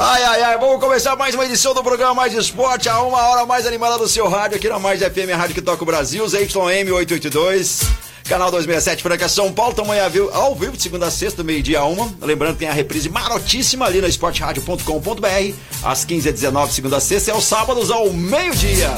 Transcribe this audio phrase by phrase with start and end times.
[0.00, 3.44] Ai, ai, ai, vamos começar mais uma edição do programa Mais Esporte, a uma hora
[3.44, 6.24] mais animada do seu rádio, aqui na Mais FM, a rádio que toca o Brasil,
[6.28, 7.80] ZYM 882,
[8.28, 9.74] canal 267 Franca, São Paulo,
[10.08, 12.14] viu ao vivo de segunda a sexta, meio-dia a uma.
[12.22, 17.00] Lembrando que tem a reprise marotíssima ali no esporteradio.com.br, às 15 h 19 segunda a
[17.00, 18.94] sexta, e aos sábados ao meio-dia.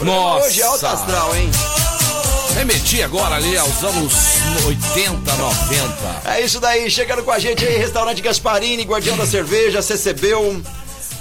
[0.00, 0.46] Nossa.
[0.46, 1.50] Hoje é alto astral, hein?
[2.54, 4.14] Remeti agora ali aos anos
[4.64, 6.22] 80, 90.
[6.24, 10.34] É isso daí, chegando com a gente aí, Restaurante Gasparini, Guardião da Cerveja, CCB,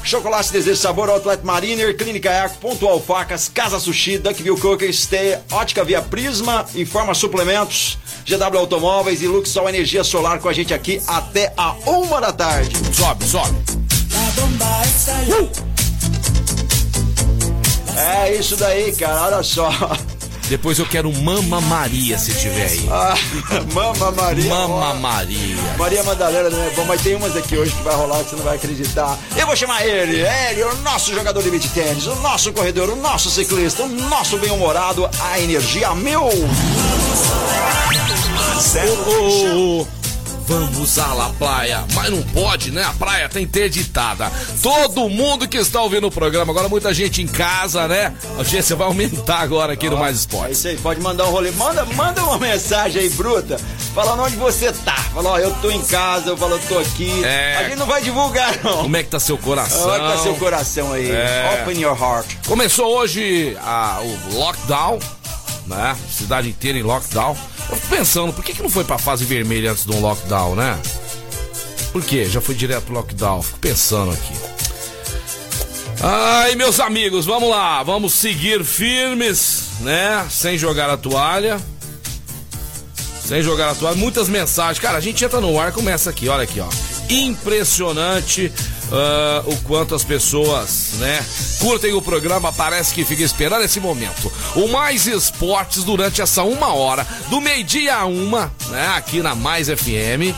[0.04, 5.84] Chocolate Desejo Sabor, Outlet Mariner, Clínica Eco, Pontual Facas, Casa Sushi, Duckville Cookies, T, Ótica
[5.84, 11.52] Via Prisma, Informa Suplementos, GW Automóveis e Luxol Energia Solar com a gente aqui até
[11.58, 12.76] a uma da tarde.
[12.94, 13.58] Sobe, sobe.
[17.98, 19.70] É isso daí, cara, olha só.
[20.54, 22.88] Depois eu quero Mama Maria se tiver aí.
[22.88, 23.16] Ah,
[23.74, 24.54] Mama Maria.
[24.54, 24.94] Mama ó.
[24.94, 25.56] Maria.
[25.80, 28.36] Maria Madalena não é bom, mas tem umas aqui hoje que vai rolar que você
[28.36, 29.18] não vai acreditar.
[29.36, 32.96] Eu vou chamar ele, ele, o nosso jogador de beat tênis, o nosso corredor, o
[32.96, 36.22] nosso ciclista, o nosso bem-humorado, a energia mil.
[36.22, 36.30] Ô,
[39.10, 40.03] ô, ô,
[40.46, 42.84] Vamos à la praia, mas não pode, né?
[42.84, 44.30] A praia tá interditada.
[44.62, 48.14] Todo mundo que está ouvindo o programa, agora muita gente em casa, né?
[48.36, 50.58] A audiência vai aumentar agora aqui no Mais É Esportes.
[50.60, 51.50] isso aí, pode mandar um rolê.
[51.52, 53.58] Manda, manda uma mensagem aí, bruta,
[53.96, 54.96] falando onde você tá.
[55.14, 57.24] Fala, ó, eu tô em casa, eu falo, eu tô aqui.
[57.24, 57.56] É.
[57.58, 58.78] A gente não vai divulgar, não.
[58.84, 59.88] Como é que tá seu coração?
[59.88, 61.10] Olha pra seu coração aí.
[61.10, 61.60] É.
[61.62, 62.28] Open your heart.
[62.46, 65.00] Começou hoje a- o lockdown,
[65.68, 65.96] né?
[66.12, 67.36] Cidade inteira em lockdown.
[67.70, 70.56] Eu fico pensando, por que, que não foi pra fase vermelha antes de um lockdown,
[70.56, 70.80] né?
[71.92, 72.26] Por quê?
[72.26, 73.42] Já foi direto pro lockdown.
[73.42, 74.34] Fico pensando aqui.
[76.02, 77.84] Ai, meus amigos, vamos lá.
[77.84, 80.26] Vamos seguir firmes, né?
[80.30, 81.62] Sem jogar a toalha.
[83.26, 83.96] Sem jogar a toalha.
[83.96, 84.80] Muitas mensagens.
[84.80, 86.68] Cara, a gente entra no ar começa aqui, olha aqui, ó.
[87.10, 88.52] Impressionante
[88.92, 91.26] ah, o quanto as pessoas, né,
[91.60, 92.52] curtem o programa.
[92.52, 94.32] Parece que fica esperando esse momento.
[94.56, 99.68] O Mais Esportes durante essa uma hora, do meio-dia a uma, né, aqui na Mais
[99.68, 100.34] FM.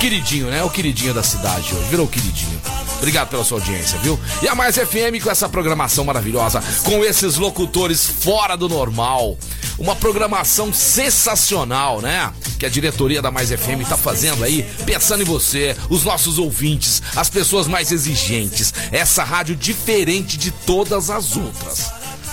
[0.00, 0.64] Queridinho, né?
[0.64, 1.90] O queridinho da cidade hoje.
[1.90, 2.58] Virou queridinho.
[2.96, 4.18] Obrigado pela sua audiência, viu?
[4.42, 9.36] E a Mais FM com essa programação maravilhosa, com esses locutores fora do normal.
[9.80, 12.30] Uma programação sensacional, né?
[12.58, 17.02] Que a diretoria da Mais FM tá fazendo aí, pensando em você, os nossos ouvintes,
[17.16, 18.74] as pessoas mais exigentes.
[18.92, 21.90] Essa rádio diferente de todas as outras.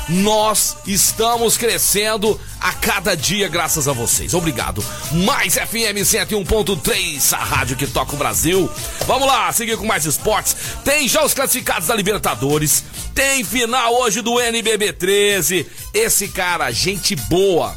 [0.10, 4.34] Nós estamos crescendo a cada dia graças a vocês.
[4.34, 4.84] Obrigado.
[5.12, 8.70] Mais FM 101.3, a rádio que toca o Brasil.
[9.06, 10.56] Vamos lá, seguir com mais esportes.
[10.86, 12.86] Tem já os classificados da Libertadores.
[13.18, 15.66] Tem final hoje do NBB 13.
[15.92, 17.76] Esse cara, gente boa.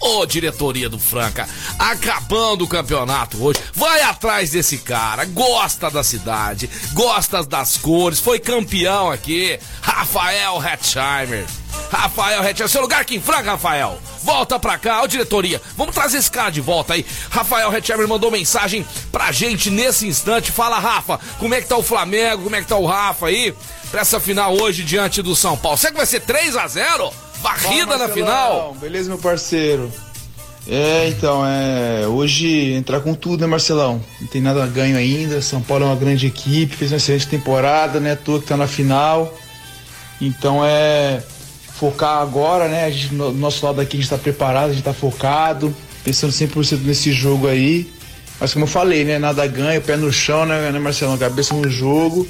[0.00, 1.48] Ô, diretoria do Franca,
[1.78, 8.40] acabando o campeonato hoje, vai atrás desse cara, gosta da cidade, gosta das cores, foi
[8.40, 11.46] campeão aqui, Rafael Hetzheimer.
[11.88, 13.96] Rafael Hetzheimer, seu lugar aqui em Franca, Rafael.
[14.24, 17.06] Volta pra cá, ô diretoria, vamos trazer esse cara de volta aí.
[17.30, 20.50] Rafael Hetzheimer mandou mensagem pra gente nesse instante.
[20.50, 23.54] Fala, Rafa, como é que tá o Flamengo, como é que tá o Rafa aí?
[23.92, 25.76] Pra essa final hoje diante do São Paulo.
[25.76, 28.74] Será que vai ser 3 a 0 Varrida na final?
[28.80, 29.92] Beleza, meu parceiro?
[30.66, 32.06] É, então, é.
[32.06, 34.02] Hoje entrar com tudo, né, Marcelão?
[34.18, 35.42] Não tem nada a ganho ainda.
[35.42, 38.12] São Paulo é uma grande equipe, fez uma excelente temporada, né?
[38.12, 39.38] À toa que tá na final.
[40.18, 41.22] Então é.
[41.74, 42.86] Focar agora, né?
[42.86, 46.32] A gente, no nosso lado aqui a gente tá preparado, a gente tá focado, pensando
[46.32, 47.92] 100% nesse jogo aí.
[48.40, 49.18] Mas como eu falei, né?
[49.18, 51.18] Nada ganha, pé no chão, né, né, Marcelão?
[51.18, 52.26] Cabeça no jogo.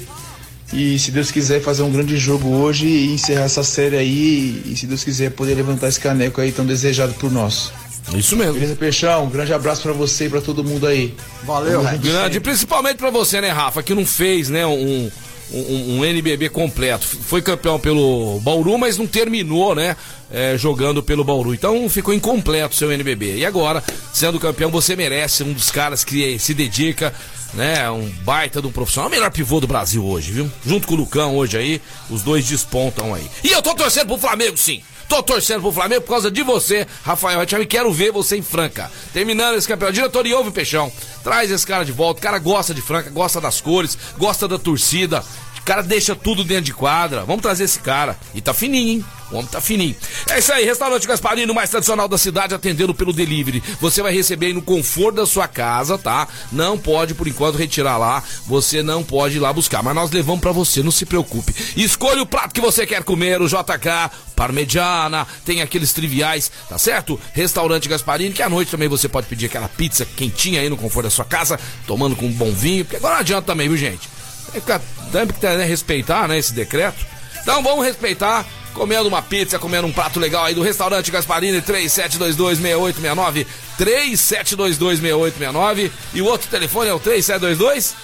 [0.73, 4.75] E se Deus quiser fazer um grande jogo hoje e encerrar essa série aí, e
[4.75, 7.71] se Deus quiser poder levantar esse caneco aí tão desejado por nós.
[8.15, 8.53] Isso mesmo.
[8.53, 9.25] Beleza, Peixão?
[9.25, 11.15] Um grande abraço pra você e pra todo mundo aí.
[11.43, 15.09] Valeu, Grande, principalmente pra você, né, Rafa, que não fez, né, um,
[15.53, 17.05] um, um NBB completo.
[17.05, 19.95] Foi campeão pelo Bauru, mas não terminou, né,
[20.31, 21.53] é, jogando pelo Bauru.
[21.53, 23.37] Então ficou incompleto o seu NBB.
[23.37, 27.13] E agora, sendo campeão, você merece um dos caras que se dedica,
[27.53, 29.09] né, um baita de um profissional.
[29.09, 30.51] O melhor pivô do Brasil hoje, viu?
[30.65, 33.29] Junto com o Lucão hoje aí, os dois despontam aí.
[33.43, 34.83] E eu tô torcendo pro Flamengo, sim.
[35.07, 38.41] Tô torcendo pro Flamengo por causa de você, Rafael Retcham, e quero ver você em
[38.41, 38.91] Franca.
[39.11, 39.93] Terminando esse campeonato.
[39.93, 40.91] Diretoria, ouve, Peixão.
[41.23, 42.19] Traz esse cara de volta.
[42.19, 45.23] O cara gosta de Franca, gosta das cores, gosta da torcida.
[45.63, 47.23] O cara deixa tudo dentro de quadra.
[47.23, 48.19] Vamos trazer esse cara.
[48.35, 49.05] E tá fininho, hein?
[49.31, 49.95] O homem tá fininho.
[50.29, 53.63] É isso aí, restaurante Gasparino, mais tradicional da cidade, atendendo pelo delivery.
[53.79, 56.27] Você vai receber aí no conforto da sua casa, tá?
[56.51, 58.21] Não pode, por enquanto, retirar lá.
[58.45, 61.55] Você não pode ir lá buscar, mas nós levamos para você, não se preocupe.
[61.77, 67.17] Escolha o prato que você quer comer, o JK, parmegiana, tem aqueles triviais, tá certo?
[67.31, 71.05] Restaurante Gasparini, que à noite também você pode pedir aquela pizza quentinha aí no conforto
[71.05, 71.57] da sua casa,
[71.87, 74.12] tomando com um bom vinho, porque agora não adianta também, viu, gente?
[74.53, 77.05] Tem que, né, respeitar, né, esse decreto.
[77.41, 83.45] Então vamos respeitar comendo uma pizza, comendo um prato legal aí do restaurante Gasparini 37226869,
[83.79, 87.95] 37226869 e o outro telefone é o 3722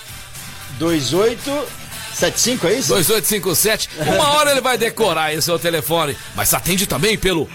[0.78, 2.94] 2875, é isso?
[2.94, 3.90] 2857.
[3.98, 7.50] Uma hora ele vai decorar esse seu telefone, mas atende também pelo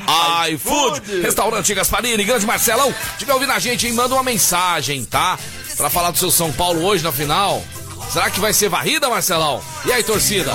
[0.51, 1.23] iFood.
[1.23, 2.93] Restaurante Gasparini, Grande Marcelão.
[3.17, 5.39] Tiver ouvindo a gente, hein, manda uma mensagem, tá?
[5.77, 7.65] Pra falar do seu São Paulo hoje na final.
[8.13, 9.61] Será que vai ser varrida, Marcelão?
[9.85, 10.53] E aí, torcida?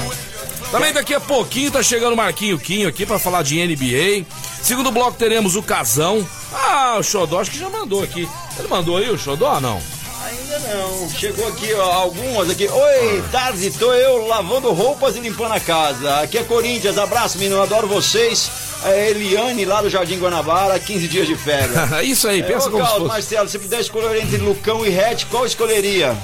[0.71, 4.25] Também daqui a pouquinho tá chegando o Marquinho Quinho aqui para falar de NBA.
[4.61, 6.25] Segundo bloco teremos o Casão.
[6.53, 8.29] Ah, o Xodó acho que já mandou aqui.
[8.57, 9.81] Ele mandou aí o Xodó não?
[10.23, 11.09] Ainda não.
[11.09, 12.67] Chegou aqui, ó, algumas aqui.
[12.67, 16.19] Oi, tarde, tô eu lavando roupas e limpando a casa.
[16.19, 18.51] Aqui é Corinthians, abraço, menino, adoro vocês.
[18.85, 21.71] É Eliane lá do Jardim Guanabara, 15 dias de férias.
[22.03, 23.07] Isso aí, pensa é, ô, como Carlos, se fosse.
[23.07, 26.15] Marcelo, se pudesse escolher entre Lucão e Red, qual escolheria?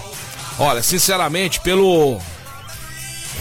[0.57, 2.19] Olha, sinceramente, pelo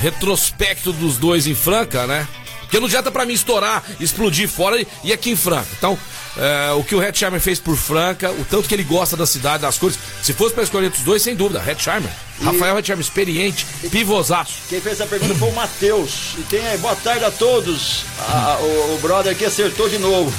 [0.01, 2.27] retrospecto dos dois em Franca, né?
[2.63, 5.69] Porque não adianta pra mim estourar, explodir fora e aqui em Franca.
[5.79, 5.97] Então,
[6.37, 9.63] é, o que o Hetzheimer fez por Franca, o tanto que ele gosta da cidade,
[9.63, 9.97] das cores.
[10.23, 12.11] Se fosse pra escolher entre os dois, sem dúvida, Hetzheimer.
[12.41, 14.55] E- Rafael Hetzheimer, experiente, pivosaço.
[14.69, 16.35] Quem fez essa pergunta foi o Matheus.
[16.37, 18.05] E tem aí, boa tarde a todos.
[18.19, 20.33] Ah, o, o brother aqui acertou de novo.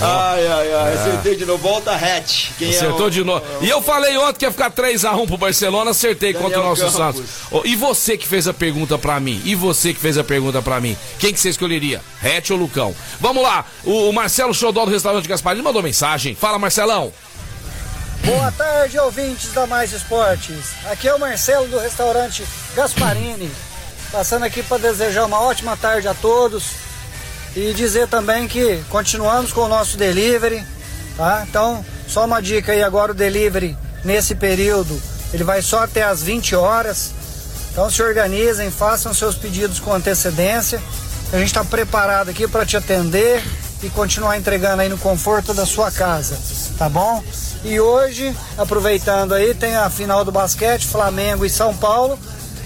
[0.00, 1.62] Ai, ai, ai, acertei de novo.
[1.62, 2.50] Volta hatch.
[2.58, 3.44] Quem é Acertou o- de novo.
[3.60, 6.82] E eu falei ontem que ia ficar 3x1 pro Barcelona, acertei Daniel contra o nosso
[6.82, 6.96] Campos.
[6.96, 7.30] Santos.
[7.50, 9.40] Ô, e você que fez a pergunta pra mim?
[9.44, 10.96] E você que fez a pergunta pra mim?
[11.18, 12.00] Quem que você escolheria?
[12.22, 12.94] Hatch ou Lucão?
[13.20, 16.34] Vamos lá, o, o Marcelo Xodó do restaurante Gasparini mandou mensagem.
[16.34, 17.12] Fala, Marcelão.
[18.24, 20.74] Boa tarde, ouvintes da Mais Esportes.
[20.90, 22.44] Aqui é o Marcelo do restaurante
[22.74, 23.50] Gasparini.
[24.10, 26.64] Passando aqui para desejar uma ótima tarde a todos
[27.54, 30.64] e dizer também que continuamos com o nosso delivery,
[31.16, 31.44] tá?
[31.48, 35.00] Então, só uma dica aí agora o delivery nesse período,
[35.32, 37.12] ele vai só até às 20 horas.
[37.70, 40.82] Então se organizem, façam seus pedidos com antecedência.
[41.32, 43.42] A gente está preparado aqui para te atender
[43.82, 46.38] e continuar entregando aí no conforto da sua casa,
[46.78, 47.22] tá bom?
[47.64, 52.18] E hoje, aproveitando aí, tem a final do basquete, Flamengo e São Paulo.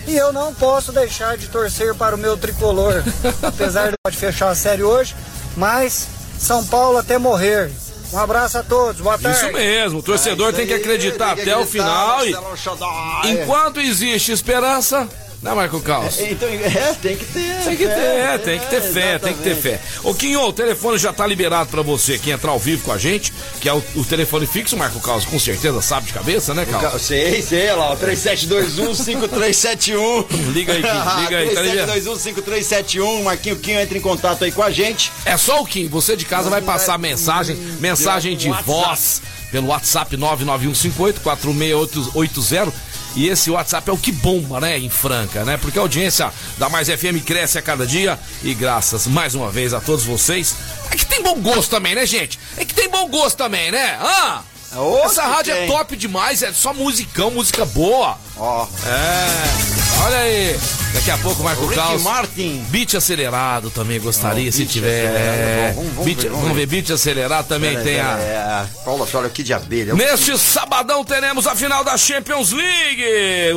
[0.06, 3.02] E eu não posso deixar de torcer para o meu tricolor,
[3.42, 5.14] apesar de pode fechar a série hoje,
[5.56, 6.06] mas
[6.38, 7.70] São Paulo até morrer.
[8.12, 9.36] Um abraço a todos, boa tarde.
[9.36, 12.20] Isso mesmo, o torcedor É isso tem que aí, acreditar tem que até o acreditar,
[12.20, 13.24] final.
[13.24, 15.08] E enquanto existe esperança,
[15.42, 16.18] né, Marco Caos?
[16.18, 17.56] É, Então, é, tem que ter.
[17.64, 19.80] Tem que ter, fé, tem que ter fé, tem que ter fé.
[20.02, 22.98] Ô Quinho, o telefone já tá liberado pra você que entrar ao vivo com a
[22.98, 26.64] gente, que é o, o telefone fixo, Marco Caos, com certeza sabe de cabeça, né,
[26.66, 26.82] Caos?
[26.92, 30.26] Ca- Sei, sei, olha lá, ó, 3721-5371.
[30.52, 31.92] Liga aí, Kim, liga aí, tá ligado?
[31.92, 35.10] 3721-5371, Marquinho Quinho entra em contato aí com a gente.
[35.24, 40.16] É só o Kim, você de casa vai passar mensagem, mensagem de voz pelo WhatsApp
[40.16, 42.72] 99158-4680.
[43.16, 45.56] E esse WhatsApp é o que bomba, né, em Franca, né?
[45.56, 48.18] Porque a audiência da Mais FM cresce a cada dia.
[48.42, 50.54] E graças mais uma vez a todos vocês.
[50.90, 52.38] É que tem bom gosto também, né, gente?
[52.58, 53.96] É que tem bom gosto também, né?
[54.00, 54.42] Ah!
[54.76, 55.68] Ô, Essa rádio é tem.
[55.68, 58.18] top demais, é só musicão, música boa.
[58.36, 60.58] Ó, É, olha aí.
[60.92, 62.02] Daqui a pouco, Marco Caos.
[62.02, 62.64] Martin.
[62.70, 64.88] Beat acelerado também gostaria, se tiver.
[65.04, 66.66] é, vamos- vamos beat- ver, vamos vamos ver.
[66.66, 68.16] beat acelerado também tem a.
[68.18, 69.94] É, Paula, olha aqui de abelha.
[69.94, 73.04] Neste sabadão teremos a final da Champions League.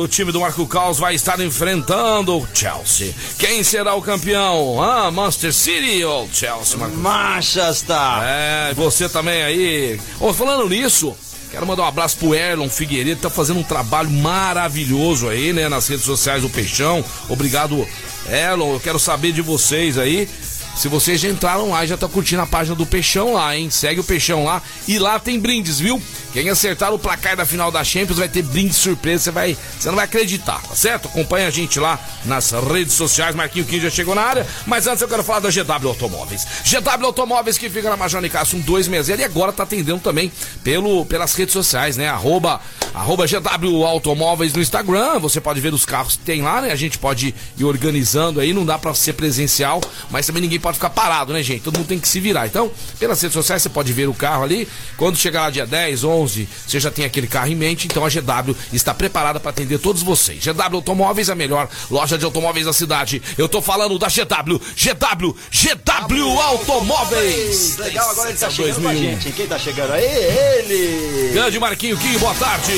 [0.00, 3.14] O time do Marco Caos vai estar enfrentando o Chelsea.
[3.38, 4.82] Quem será o campeão?
[4.82, 6.96] Ah, Manchester City ou Chelsea, Marco?
[6.96, 7.96] Manchester.
[8.22, 10.00] É, você também aí.
[10.20, 11.16] Ô, falando nisso,
[11.50, 15.88] quero mandar um abraço pro Erlon Figueiredo, tá fazendo um trabalho maravilhoso aí, né, nas
[15.88, 17.04] redes sociais do Peixão.
[17.28, 17.86] Obrigado,
[18.28, 18.74] Erlon.
[18.74, 20.28] Eu quero saber de vocês aí.
[20.76, 23.68] Se vocês já entraram lá e já tá curtindo a página do Peixão lá, hein?
[23.68, 24.62] Segue o Peixão lá.
[24.88, 26.00] E lá tem brindes, viu?
[26.32, 29.88] Quem acertar o placar da final da Champions vai ter brinde surpresa, você vai, você
[29.88, 31.08] não vai acreditar, tá certo?
[31.08, 33.34] Acompanha a gente lá nas redes sociais.
[33.34, 36.46] Marquinho Kim já chegou na área, mas antes eu quero falar da GW Automóveis.
[36.64, 40.30] GW Automóveis que fica na Major Nicasso 260 e agora tá atendendo também
[40.62, 42.08] pelo, pelas redes sociais, né?
[42.08, 42.60] Arroba,
[42.94, 45.18] arroba GW Automóveis no Instagram.
[45.18, 46.70] Você pode ver os carros que tem lá, né?
[46.70, 50.76] A gente pode ir organizando aí, não dá para ser presencial, mas também ninguém pode
[50.76, 51.62] ficar parado, né, gente?
[51.62, 52.46] Todo mundo tem que se virar.
[52.46, 52.70] Então,
[53.00, 54.68] pelas redes sociais você pode ver o carro ali.
[54.96, 58.04] Quando chegar lá dia 10, 11 11, você já tem aquele carro em mente, então
[58.04, 60.44] a GW está preparada para atender todos vocês.
[60.44, 63.22] GW Automóveis, a melhor loja de automóveis da cidade.
[63.36, 67.76] Eu tô falando da GW, GW, GW Automóveis.
[67.78, 69.32] Legal, agora ele tá chegando com a gente.
[69.32, 70.04] Quem tá chegando aí?
[70.04, 71.30] Ele.
[71.32, 72.72] Grande Marquinho Kim, boa tarde.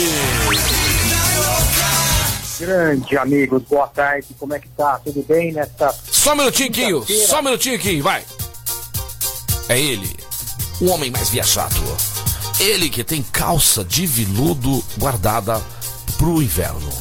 [2.58, 4.28] Grande amigos, boa tarde.
[4.38, 5.00] Como é que tá?
[5.04, 5.94] Tudo bem nessa?
[6.10, 7.04] Só um minutinho, Quinho.
[7.26, 8.22] Só um minutinho, Quinho, vai.
[9.68, 10.14] É ele,
[10.80, 12.11] o homem mais viajado
[12.62, 15.60] ele que tem calça de viludo guardada
[16.16, 16.92] pro inverno.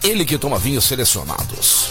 [0.00, 1.88] Ele que toma vinhos selecionados.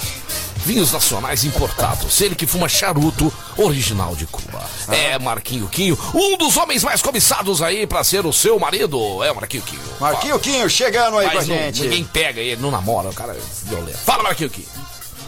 [0.65, 2.21] Vinhos nacionais importados.
[2.21, 4.63] Ele que fuma charuto original de Cuba.
[4.87, 4.95] Ah.
[4.95, 9.21] É Marquinho Quinho, um dos homens mais cobiçados aí pra ser o seu marido.
[9.21, 9.81] É Marquinho Quinho.
[9.99, 11.81] Marquinho Quinho chegando aí Mas com a gente.
[11.81, 13.97] Ninguém pega ele, não namora, o cara é violento.
[13.97, 14.67] Fala, Marquinho Quinho.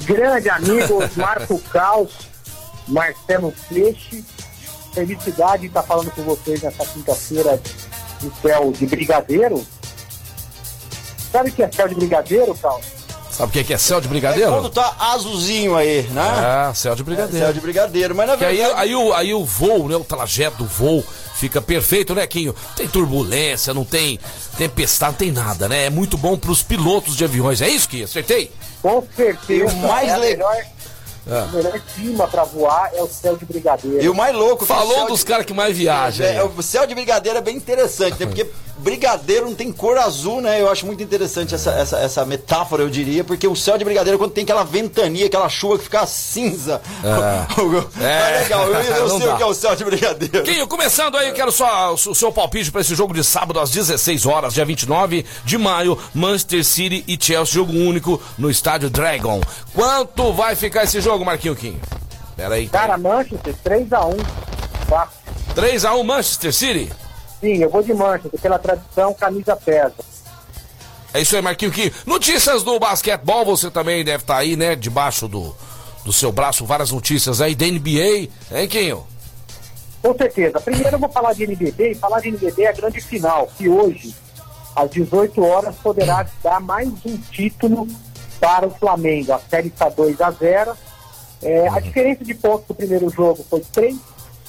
[0.05, 2.11] Grande amigo Marco Caos,
[2.87, 4.23] Marcelo Peixe.
[4.93, 7.61] Felicidade de estar falando com vocês nessa quinta-feira
[8.19, 9.65] de céu de brigadeiro.
[11.31, 12.81] Sabe o que é céu de brigadeiro, Cal?
[13.31, 14.49] Sabe o que é, que é céu de brigadeiro?
[14.49, 16.69] É quando tá azulzinho aí, né?
[16.69, 17.37] É, céu de brigadeiro.
[17.37, 18.61] É, céu de brigadeiro, mas na verdade...
[18.61, 22.53] Aí, aí, o, aí o voo, né, o trajeto do voo fica perfeito, né, Quinho?
[22.75, 24.19] Tem turbulência, não tem
[24.57, 25.85] tempestade, não tem nada, né?
[25.85, 28.51] É muito bom pros pilotos de aviões, é isso, que Acertei?
[28.81, 29.73] Com certeza.
[29.73, 30.51] o mais é legal...
[31.27, 31.41] É.
[31.43, 34.01] O melhor clima pra voar é o céu de brigadeiro.
[34.01, 34.65] E o mais louco...
[34.65, 35.25] Falou dos de...
[35.25, 36.25] caras que mais viajam.
[36.25, 38.25] É, é, o céu de brigadeiro é bem interessante, né?
[38.25, 38.47] Porque
[38.79, 40.61] brigadeiro não tem cor azul, né?
[40.61, 44.17] Eu acho muito interessante essa, essa, essa metáfora, eu diria, porque o céu de brigadeiro,
[44.17, 46.81] quando tem aquela ventania, aquela chuva que fica cinza.
[47.03, 48.39] É, é.
[48.43, 49.33] legal, eu, eu sei dá.
[49.33, 50.43] o que é o céu de brigadeiro.
[50.43, 53.69] Quinho, começando aí, eu quero só o seu palpite para esse jogo de sábado às
[53.69, 59.41] 16 horas, dia 29 de maio, Manchester City e Chelsea, jogo único no estádio Dragon.
[59.73, 61.79] Quanto vai ficar esse jogo, Marquinho Quinho?
[62.35, 62.69] Pera aí.
[62.69, 64.25] Cara, Manchester, 3x1.
[65.55, 67.08] 3x1 Manchester City?
[67.39, 69.95] Sim, eu vou de Manchester, pela tradição, camisa pesa.
[71.13, 74.75] É isso aí, Marquinho que Notícias do basquetebol, você também deve estar tá aí, né?
[74.75, 75.55] Debaixo do,
[76.03, 79.07] do seu braço, várias notícias aí da NBA, hein, Quinho?
[80.01, 80.59] Com certeza.
[80.59, 83.67] Primeiro eu vou falar de NBB, e falar de NBB é a grande final, que
[83.67, 84.13] hoje,
[84.75, 87.87] às 18 horas, poderá dar mais um título
[88.39, 89.33] para o Flamengo.
[89.33, 90.73] A série está 2 a 0
[91.41, 93.95] é, A diferença de pontos do primeiro jogo foi 3,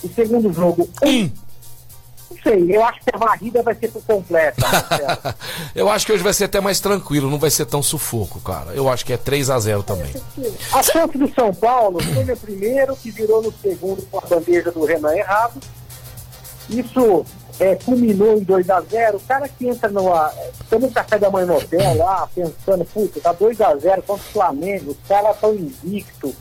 [0.02, 1.08] o segundo jogo 1.
[1.08, 1.30] Um.
[2.30, 4.62] Não sei, eu acho que a varrida vai ser por completo.
[5.74, 8.72] eu acho que hoje vai ser até mais tranquilo, não vai ser tão sufoco, cara.
[8.72, 10.14] Eu acho que é 3 a 0 também.
[10.72, 14.70] A chance do São Paulo foi no primeiro, que virou no segundo com a bandeja
[14.70, 15.60] do Renan errado.
[16.68, 17.26] Isso
[17.58, 20.32] é, culminou em 2 a 0 O cara que entra numa.
[20.70, 24.24] toma um café da manhã no hotel lá, pensando, puta, tá 2 a 0 contra
[24.24, 26.32] o Flamengo, os caras estão invictos.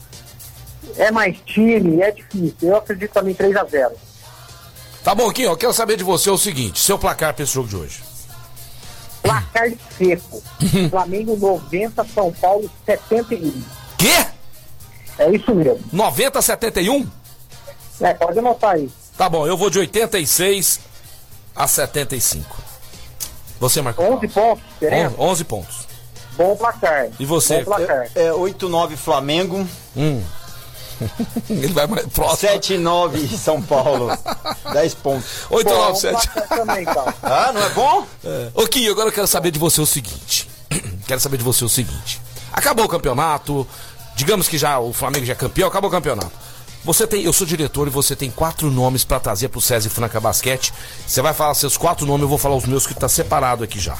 [0.97, 2.69] É mais time, é difícil.
[2.69, 4.08] Eu acredito também 3 a 0
[5.03, 7.67] Tá bom, Kim, eu quero saber de você o seguinte: seu placar para esse jogo
[7.67, 8.03] de hoje.
[9.21, 10.41] Placar seco.
[10.89, 13.63] Flamengo 90, São Paulo 71.
[13.97, 14.25] Quê?
[15.17, 15.83] É isso mesmo.
[15.91, 17.07] 90 71?
[18.01, 18.89] É, pode anotar aí.
[19.17, 20.79] Tá bom, eu vou de 86
[21.55, 22.55] a 75.
[23.59, 24.05] Você, Marcos?
[24.05, 25.15] 11 pontos, diferença?
[25.17, 25.87] 11 pontos.
[26.37, 27.09] Bom placar.
[27.19, 27.57] E você?
[27.57, 28.09] Bom placar.
[28.15, 29.67] É, é 8-9 Flamengo.
[29.97, 30.23] Hum.
[31.49, 32.49] Ele vai mais próximo.
[32.49, 34.09] 7 e 9 São Paulo.
[34.73, 35.25] 10 pontos.
[35.49, 36.29] 8 9 7.
[36.49, 37.13] Também, então.
[37.21, 38.05] Ah, não é bom?
[38.23, 38.49] É.
[38.53, 40.49] Ô, Kim, agora eu quero saber de você o seguinte.
[41.07, 42.21] quero saber de você o seguinte.
[42.51, 43.67] Acabou o campeonato.
[44.15, 46.31] Digamos que já o Flamengo já é campeão, acabou o campeonato.
[46.83, 50.19] Você tem, eu sou diretor e você tem quatro nomes para trazer pro César Franca
[50.19, 50.73] Basquete.
[51.05, 53.79] Você vai falar seus quatro nomes, eu vou falar os meus que tá separado aqui
[53.79, 53.97] já.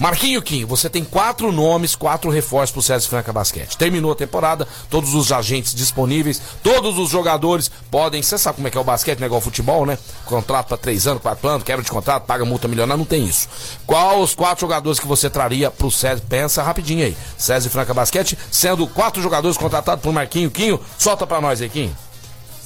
[0.00, 3.76] Marquinho Kim, você tem quatro nomes, quatro reforços pro César Franca Basquete.
[3.76, 8.22] Terminou a temporada, todos os agentes disponíveis, todos os jogadores podem.
[8.22, 9.98] Você sabe como é que é o basquete, não é igual futebol, né?
[10.24, 13.46] Contrato para três anos, quatro anos, quebra de contrato, paga multa milionária, não tem isso.
[13.86, 16.22] Qual os quatro jogadores que você traria pro César?
[16.26, 17.14] Pensa rapidinho aí.
[17.36, 20.80] César Franca Basquete, sendo quatro jogadores contratados por Marquinho Quinho.
[20.96, 21.94] Solta pra nós aí, Quinho.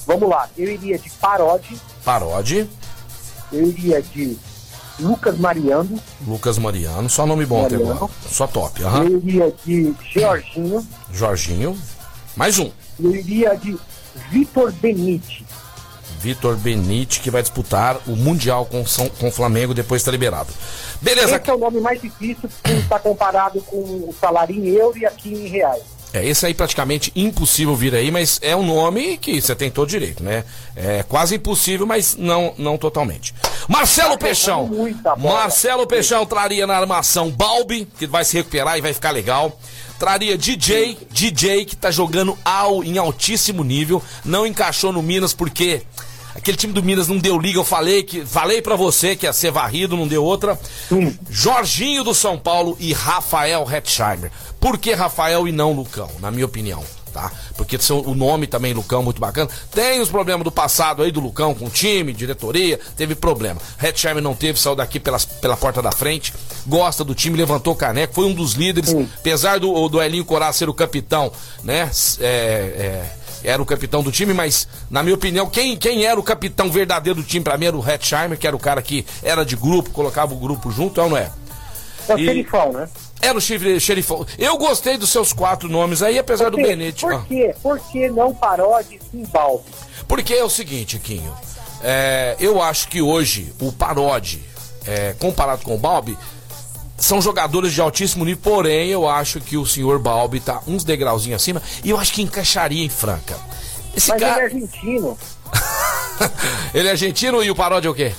[0.06, 1.80] Vamos lá, eu iria de Parode.
[2.04, 2.70] Parode.
[3.50, 4.38] Eu iria de
[4.98, 6.00] Lucas Mariano.
[6.26, 7.84] Lucas Mariano, só nome bom Mariano.
[7.84, 8.12] até agora.
[8.28, 8.82] Só top.
[8.82, 9.02] Uhum.
[9.04, 10.86] Eu iria de Jorginho.
[11.12, 11.78] Jorginho.
[12.36, 12.70] Mais um.
[13.00, 13.76] Eu iria de
[14.30, 15.44] Vitor Benite.
[16.20, 20.48] Vitor Benite, que vai disputar o Mundial com, São, com o Flamengo, depois está liberado.
[21.02, 21.36] Beleza.
[21.36, 25.04] Esse é o nome mais difícil que está comparado com o salário em euro e
[25.04, 25.82] aqui em reais.
[26.14, 29.88] É, esse aí praticamente impossível vir aí, mas é um nome que você tem todo
[29.88, 30.44] direito, né?
[30.76, 33.34] É quase impossível, mas não, não totalmente.
[33.66, 34.68] Marcelo Peixão.
[35.16, 35.40] bola.
[35.40, 39.58] Marcelo Peixão traria na armação Balbi, que vai se recuperar e vai ficar legal.
[39.98, 45.82] Traria DJ, DJ que tá jogando ao, em altíssimo nível, não encaixou no Minas porque
[46.34, 49.32] aquele time do Minas não deu liga, eu falei que falei para você que ia
[49.32, 50.58] ser varrido, não deu outra.
[51.30, 54.30] Jorginho do São Paulo e Rafael Hetzheimer.
[54.60, 56.82] Por que Rafael e não Lucão, na minha opinião?
[57.12, 57.30] Tá?
[57.56, 59.48] Porque o nome também, Lucão, muito bacana.
[59.70, 63.60] Tem os problemas do passado aí do Lucão com o time, diretoria, teve problema.
[63.80, 66.34] Hetzheimer não teve, saiu daqui pelas, pela porta da frente,
[66.66, 70.52] gosta do time, levantou o caneco, foi um dos líderes, apesar do, do Elinho Corá
[70.52, 71.30] ser o capitão,
[71.62, 71.88] né?
[72.18, 76.22] É, é, era o capitão do time, mas, na minha opinião, quem, quem era o
[76.22, 79.44] capitão verdadeiro do time pra mim era o Hetzheimer, que era o cara que era
[79.44, 81.30] de grupo, colocava o grupo junto, é ou não é?
[82.08, 82.88] É o E- xerifão, né?
[83.20, 84.26] Era o xerifão.
[84.38, 86.68] Eu gostei dos seus quatro nomes aí, apesar do Por quê?
[86.76, 87.06] Benete.
[87.06, 87.08] Ah.
[87.10, 87.54] Por quê?
[87.62, 89.64] Por que não paródia sim balde?
[90.08, 91.32] Porque é o seguinte, Quinho.
[91.82, 94.42] é, eu acho que hoje o Parodi,
[94.86, 96.18] é, comparado com o Balbi,
[96.96, 101.42] são jogadores de altíssimo nível, porém eu acho que o senhor Balbi tá uns degrauzinhos
[101.42, 103.36] acima e eu acho que encaixaria em Franca.
[103.96, 104.44] Esse Mas ele é cara.
[104.44, 105.18] argentino.
[106.74, 108.12] ele é argentino e o Parodi é o quê?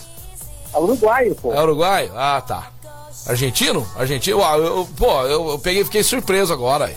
[0.73, 1.53] É uruguaio, pô.
[1.53, 2.11] É uruguaio?
[2.15, 2.71] Ah, tá.
[3.27, 3.87] Argentino?
[3.97, 4.37] Argentino?
[4.39, 6.93] Uau, eu, eu- pô, eu, eu peguei fiquei surpreso agora.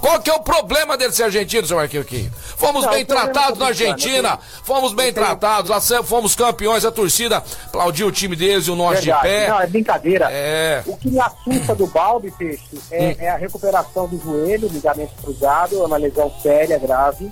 [0.00, 2.32] Qual que é o problema dele ser argentino, seu Marquinhos Quinho?
[2.56, 6.90] Fomos Não, bem tratados é na Argentina, não fomos bem tratados, lá fomos campeões, a
[6.90, 9.48] torcida aplaudiu o time deles e o nosso de pé.
[9.48, 10.28] Não, é brincadeira.
[10.30, 10.82] É.
[10.86, 13.14] O que me assusta do balde, peixe, é, Hum.
[13.18, 17.30] é a recuperação do joelho, ligamento cruzado, é uma lesão séria, grave.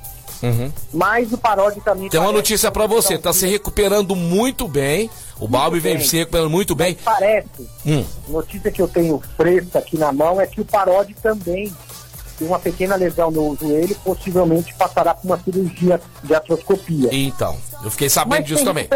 [0.92, 2.04] Mas o paródia também.
[2.04, 2.10] Uhum.
[2.10, 5.10] Tem uma notícia pra uma você, tá se recuperando muito bem.
[5.40, 6.94] O Balbi vem se recuperando muito bem.
[6.94, 7.68] Parece.
[7.86, 8.04] Hum.
[8.28, 11.72] Notícia que eu tenho fresca aqui na mão é que o paródia também
[12.40, 17.08] uma pequena lesão no joelho, possivelmente passará por uma cirurgia de atroscopia.
[17.12, 18.88] Então, eu fiquei sabendo Mas disso também.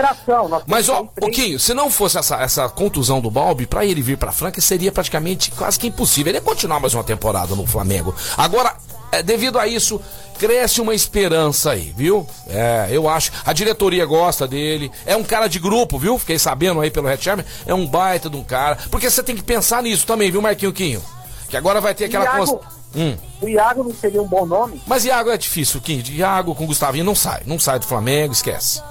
[0.66, 4.16] Mas, ó, três- Pouquinho, se não fosse essa, essa contusão do Balbi, pra ele vir
[4.16, 6.30] pra Franca seria praticamente quase que impossível.
[6.30, 8.14] Ele ia continuar mais uma temporada no Flamengo.
[8.37, 8.75] Agora,
[9.12, 10.00] é, devido a isso,
[10.38, 12.26] cresce uma esperança aí, viu?
[12.49, 13.30] É, eu acho.
[13.45, 14.90] A diretoria gosta dele.
[15.07, 16.18] É um cara de grupo, viu?
[16.18, 17.18] Fiquei sabendo aí pelo Red.
[17.66, 18.76] É um baita de um cara.
[18.90, 21.02] Porque você tem que pensar nisso também, viu, Marquinho Quinho?
[21.49, 22.25] Que agora vai ter aquela.
[22.25, 23.16] Iago, cons- Hum.
[23.42, 24.80] o Iago não seria um bom nome?
[24.87, 26.02] Mas Iago é difícil, Quinho.
[26.08, 27.43] Iago com Gustavinho não sai.
[27.47, 28.82] Não sai do Flamengo, esquece.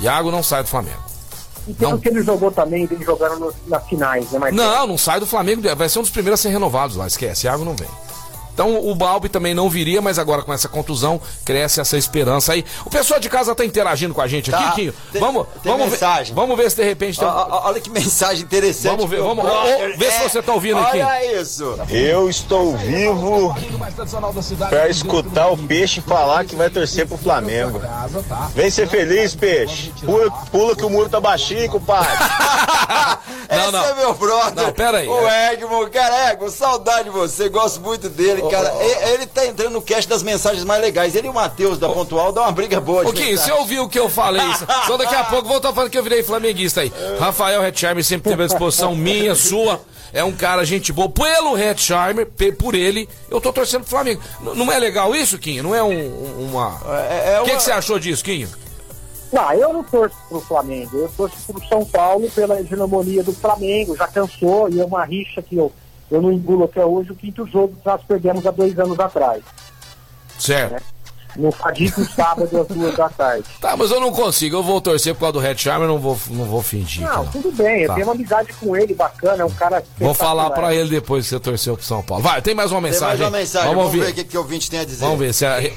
[0.00, 1.02] Iago não sai do Flamengo.
[1.68, 1.98] E pelo Não.
[1.98, 4.62] que ele jogou também, ele jogando no- nas finais, né, Marcelo?
[4.62, 5.62] Não, não sai do Flamengo.
[5.76, 7.06] Vai ser um dos primeiros a ser renovados lá.
[7.06, 7.88] Esquece, Iago não vem.
[8.54, 12.64] Então o Balbi também não viria, mas agora com essa contusão cresce essa esperança aí.
[12.84, 14.72] O pessoal de casa tá interagindo com a gente aqui, Tá.
[14.72, 14.94] Quinho.
[15.12, 16.34] Tem- Vamos, tem vamos mensagem.
[16.34, 16.40] ver.
[16.40, 17.26] Vamos ver se de repente tem.
[17.28, 18.92] Ó, Olha que mensagem interessante.
[18.96, 19.92] Vamos ver, vamos- brother.
[19.94, 21.00] ó, vê se você tá ouvindo aqui.
[21.00, 21.78] Olha isso.
[21.88, 23.54] Eu estou vivo
[24.68, 27.80] para escutar o peixe falar que vai torcer pro Flamengo.
[28.54, 29.92] Vem ser feliz, peixe.
[30.04, 32.10] Pula, pula que o muro tá baixinho, compadre.
[33.70, 33.96] Não, Esse não.
[33.96, 34.64] é meu brother.
[34.64, 35.08] Não, pera aí.
[35.08, 38.72] O Egmo, cara, Egmo, saudade de você, gosto muito dele, cara.
[38.80, 41.14] E- Ele, tá entrando no cast das mensagens mais legais.
[41.14, 43.04] Ele e o Matheus da Pontual dão uma briga boa.
[43.12, 43.36] Quinho, mensagem.
[43.54, 44.42] você ouviu o que eu falei?
[44.86, 46.92] Só daqui a pouco vou estar falando que eu virei flamenguista aí.
[47.18, 49.80] Rafael Hetzheimer sempre teve a disposição minha, sua.
[50.12, 51.08] É um cara, gente boa.
[51.08, 51.56] Pelo
[52.36, 54.20] pe- por ele, eu tô torcendo pro Flamengo.
[54.42, 55.62] N- não é legal isso, Quinho?
[55.62, 56.78] Não é um, um- uma.
[57.08, 58.48] É- é O que, uma- que você achou disso, Quinho?
[59.32, 63.96] Não, eu não torço pro Flamengo, eu torço pro São Paulo pela hegemonia do Flamengo,
[63.96, 65.72] já cansou e é uma rixa que eu,
[66.10, 69.42] eu não engulo até hoje o quinto jogo que nós perdemos há dois anos atrás.
[70.38, 70.82] Certo.
[71.34, 73.44] No fadículo sábado às duas da tarde.
[73.58, 74.56] Tá, mas eu não consigo.
[74.56, 77.06] Eu vou torcer por causa do Hetzheimer, não vou, não vou fingir.
[77.06, 77.32] Não, não.
[77.32, 77.94] tudo bem, eu Tá.
[77.94, 79.82] tenho uma amizade com ele bacana, é um cara.
[79.98, 82.22] Vou falar pra ele depois que você torceu pro São Paulo.
[82.22, 83.18] Vai, tem mais uma Tem mensagem.
[83.20, 85.06] mais uma mensagem, Vamos vamos, ver o que, que o ouvinte tem a dizer.
[85.06, 85.72] Vamos ver se é.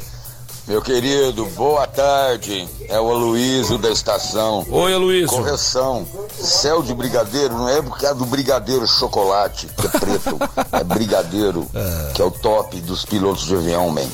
[0.68, 2.68] Meu querido, boa tarde.
[2.90, 4.66] É o Aloysio da estação.
[4.68, 5.28] Oi, Aloysio.
[5.28, 6.08] Correção.
[6.40, 10.40] Céu de brigadeiro não é por causa do brigadeiro chocolate, que é preto.
[10.74, 11.68] é brigadeiro,
[12.16, 14.10] que é o top dos pilotos de avião, man.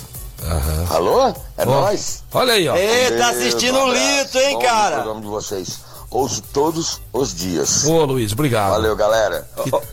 [0.90, 1.30] Alô?
[1.58, 2.22] É Ó, nóis?
[2.34, 2.76] Olha aí, ó.
[2.76, 3.98] Ei, tá assistindo o abraço.
[3.98, 4.96] Lito, hein, Bom cara?
[4.96, 5.80] programa de vocês.
[6.10, 7.86] Ouço todos os dias.
[7.86, 8.72] Ô, Luiz, obrigado.
[8.72, 9.48] Valeu, galera.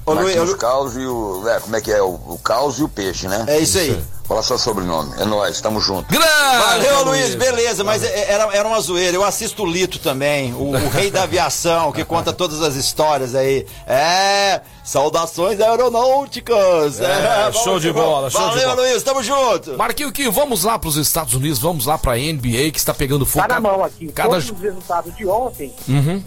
[0.05, 1.49] Ô, ô, Luiz, Caos e o.
[1.49, 2.03] É, como é que é?
[2.03, 3.45] O, o caos e o peixe, né?
[3.47, 4.03] É isso aí.
[4.29, 5.15] Fala só sobrenome.
[5.19, 6.07] É nóis, tamo junto.
[6.13, 6.27] Grande!
[6.29, 9.17] Valeu, Luiz, beleza, mas é- era, era uma zoeira.
[9.17, 13.35] Eu assisto o Lito também, o, o rei da aviação, que conta todas as histórias
[13.35, 13.67] aí.
[13.87, 17.01] É, saudações aeronáuticas.
[17.01, 18.83] É, vamos show de bola, show de Valeu, bola.
[18.89, 19.77] Luiz, tamo junto.
[19.79, 23.47] Marquinho, Quinho, vamos lá pros Estados Unidos, vamos lá pra NBA que está pegando fogo.
[23.49, 24.09] Tá na mão aqui.
[24.13, 24.29] Cada...
[24.29, 26.23] Todos os resultados de ontem Uhum.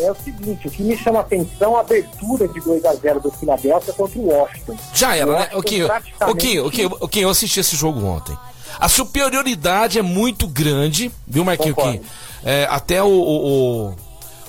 [0.00, 2.94] É o seguinte, o que me chama a atenção é a abertura de 2 a
[2.94, 4.76] 0 do Philadelphia contra o Washington.
[4.94, 5.32] Já era, né?
[5.38, 8.36] Washington O Quinho, praticamente- o Quinho, o Quinho, o Quinho, eu assisti esse jogo ontem.
[8.78, 11.98] A superioridade é muito grande, viu, Marquinho Concordo.
[11.98, 12.10] Quinho?
[12.44, 13.96] É, até o, o, o,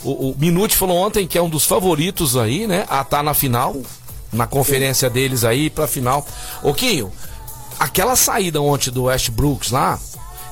[0.03, 2.85] o, o Minuti falou ontem que é um dos favoritos aí, né?
[2.89, 3.75] A estar na final,
[4.31, 6.23] na conferência deles aí pra final.
[6.61, 7.11] Ô, Quinho,
[7.79, 9.97] aquela saída ontem do Westbrooks lá,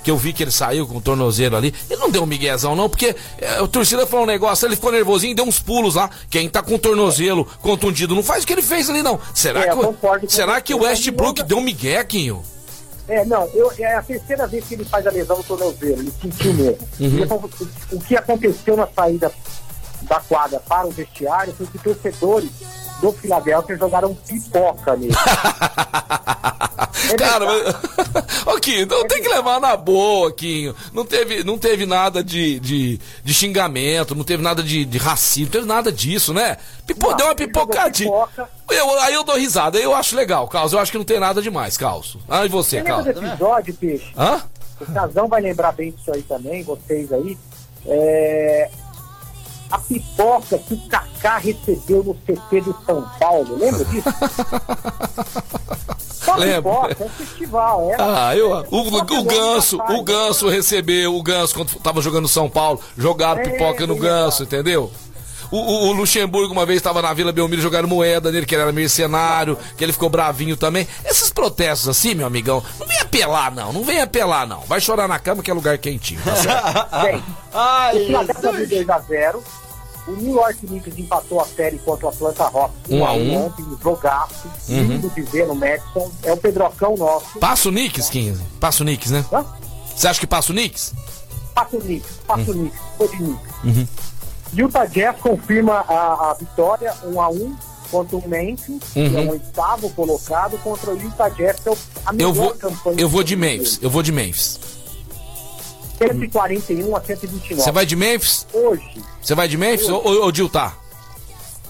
[0.07, 2.73] que eu vi que ele saiu com o tornozelo ali, ele não deu um miguezão
[2.77, 6.09] não, porque é, o torcida falou um negócio, ele ficou nervosinho, deu uns pulos lá.
[6.29, 9.19] Quem tá com o tornozelo contundido não faz o que ele fez ali não.
[9.33, 9.69] Será, É,
[10.21, 12.41] que, será que o Westbrook deu um migué, Quinho?
[13.09, 16.13] É, não, eu, é a terceira vez que ele faz a lesão no tornozelo, ele
[16.21, 16.87] sentiu mesmo.
[17.01, 17.19] Uhum.
[17.19, 17.23] E
[17.93, 19.29] o- o que aconteceu na saída
[20.03, 22.49] da quadra para o vestiário foi que torcedores
[23.01, 25.13] do Philadelphia jogaram pipoca nele.
[27.17, 27.75] Cara, mas...
[28.67, 30.75] Quinho, não tem que levar na boa, Quinho.
[30.91, 35.45] Não teve, não teve nada de, de, de xingamento, não teve nada de, de racismo,
[35.45, 36.57] não teve nada disso, né?
[36.85, 38.09] Pipo, Não, deu uma pipocadinha.
[38.11, 38.49] pipoca.
[38.69, 40.73] Eu, aí eu dou risada, eu acho legal, Carlos.
[40.73, 42.17] Eu acho que não tem nada demais, Carlos.
[42.27, 43.23] Ah, e você, Você lembra Carlos?
[43.31, 44.11] episódio, Peixe?
[44.17, 44.41] Hã?
[44.81, 47.37] O Casão vai lembrar bem disso aí também, vocês aí.
[47.85, 48.69] É,
[49.69, 54.07] A pipoca que o Kaká recebeu no CT do São Paulo, lembra disso?
[56.27, 56.71] Só Lembro.
[56.73, 57.95] pipoca, é festival, é.
[57.97, 62.01] Ah, eu, o, Pipoca o, não Ganso, faz, o Ganso recebeu, o Ganso quando tava
[62.01, 64.91] jogando São Paulo, jogaram É, pipoca no Ganso, entendeu?
[65.51, 68.61] O, o- o Luxemburgo uma vez estava na Vila Belmiro jogaram moeda nele, que ele
[68.63, 70.87] era mercenário, que ele ficou bravinho também.
[71.05, 74.61] Esses protestos assim, meu amigão, não vem apelar não, não vem apelar não.
[74.61, 76.91] Vai chorar na cama que é lugar quentinho, tá certo?
[77.03, 79.43] Bem, Ai, o Philadelphia abriu 2 a 0
[80.07, 83.13] O New York Knicks empatou a série contra o Atlanta Hawks Um 1 a a
[83.13, 83.45] 1 um.
[83.45, 84.47] ontem, um jogaço.
[84.69, 84.83] Uhum.
[84.83, 86.11] Lindo de ver no Madison.
[86.23, 87.39] É o Pedrocão nosso.
[87.39, 88.41] Passa o Knicks, 15.
[88.59, 89.25] Passa o Knicks, né?
[89.33, 89.45] Hã?
[89.95, 90.93] Você acha que passa o Knicks?
[91.55, 93.53] Passa o Knicks, passa o Knicks, foi de Knicks.
[93.63, 93.87] Uhum.
[94.57, 97.55] Utah Jazz confirma a, a vitória 1 a 1
[97.91, 99.27] contra o Memphis, que é Uhum.
[99.27, 102.95] o oitavo colocado, contra o Utah Jazz, que é o- a melhor Eu vou, campanha.
[102.99, 104.59] eu vou de Memphis, eu vou de Memphis.
[105.97, 107.61] 141 a 129.
[107.61, 108.45] Você vai de Memphis?
[108.53, 110.73] Hoje, Você vai de Memphis ou, ou, de Utah?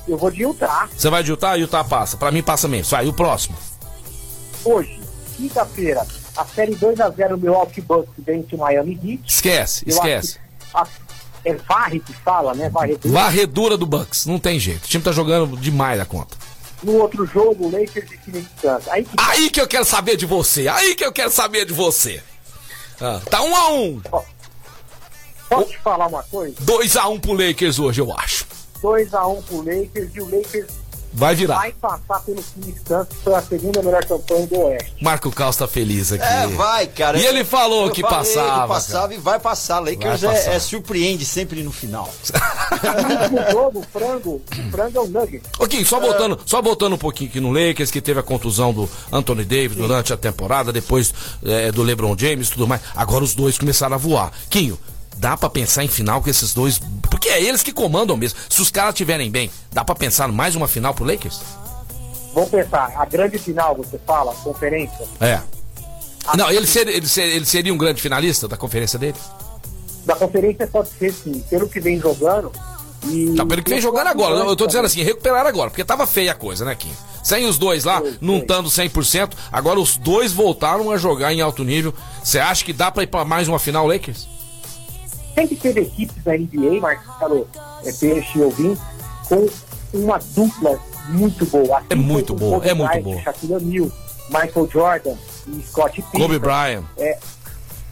[0.08, 0.88] eu vou de Utah.
[0.95, 1.56] Você vai de Utah?
[1.56, 2.17] Utah passa.
[2.17, 2.89] Pra mim passa Memphis.
[2.91, 3.58] Vai, e o próximo?
[4.65, 5.00] Hoje,
[5.38, 9.21] quinta-feira, a série 2 a 0 Milwaukee Bucks vence o Miami Heat.
[9.26, 10.39] Esquece, Eu esquece.
[10.73, 10.91] acho
[11.48, 12.70] é varre que fala, né?
[12.70, 13.14] Varredura.
[13.14, 14.84] Varredura do Bucks, não tem jeito.
[14.84, 16.36] O time tá jogando demais da conta.
[16.84, 18.88] No outro jogo, o Lakers e Phoenix Suns.
[18.90, 21.74] Aí que Aí que eu quero saber de você, aí que eu quero saber de
[21.74, 22.22] você.
[23.00, 24.02] Ah, tá um a um.
[25.50, 26.56] Posso te falar uma coisa?
[26.60, 28.46] 2 a 1 um pro Lakers hoje, eu acho.
[28.82, 30.68] 2x1 pro Lakers e o Lakers
[31.13, 31.56] Vai virar.
[31.56, 34.93] vai passar pelo Phoenix Suns, que foi a segunda melhor campanha do Oeste.
[35.02, 36.24] Marco Caos tá feliz aqui.
[36.24, 37.17] É, vai, cara.
[37.17, 39.80] E ele falou Eu que falei passava, Que passava e vai passar.
[39.80, 40.54] Lakers Vai é- passar.
[40.54, 42.10] É, surpreende sempre no final.
[43.32, 45.43] No jogo, o frango, o frango é o Nugget.
[45.60, 48.89] Ok, só voltando, só voltando um pouquinho aqui no Lakers, que teve a contusão do
[49.12, 52.82] Anthony Davis durante a temporada, depois é, do LeBron James e tudo mais.
[52.96, 54.32] Agora os dois começaram a voar.
[54.50, 54.78] Quinho,
[55.17, 58.39] dá pra pensar em final com esses dois, porque é eles que comandam mesmo.
[58.49, 61.41] Se os caras estiverem bem, dá pra pensar mais uma final pro Lakers?
[62.34, 65.41] Vamos pensar, a grande final, você fala, conferência, É.
[66.36, 69.15] Não, ele seria, ele, seria, ele seria um grande finalista da conferência dele?
[70.08, 72.51] da conferência pode ser sim, pelo que vem jogando.
[73.06, 74.36] E Tá, pelo que vem jogando agora.
[74.36, 76.91] Eu tô dizendo assim, recuperar agora, porque tava feia a coisa, né, Kim?
[77.23, 81.41] Sem os dois lá, Foi, não estando 100%, agora os dois voltaram a jogar em
[81.41, 81.93] alto nível.
[82.23, 84.27] Você acha que dá pra ir pra mais uma final, Lakers?
[85.38, 87.47] Sempre teve equipes da NBA, Marcelo,
[87.86, 88.82] é, Peixe e Ouvinte,
[89.30, 89.47] com
[89.93, 91.78] uma dupla muito boa.
[91.78, 93.21] Assim É muito boa, é muito boa.
[93.21, 93.91] Shaquille O'Neal,
[94.30, 95.13] Michael Jordan
[95.47, 96.21] e Scott Pippen.
[96.21, 96.84] Kobe Bryant.
[96.97, 97.19] É,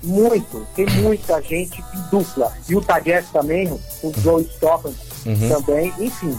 [0.01, 2.51] muito, tem muita gente em dupla.
[2.67, 4.93] E o Jazz também, o Joe Stockton
[5.25, 5.49] Uhum.
[5.49, 6.37] também, enfim.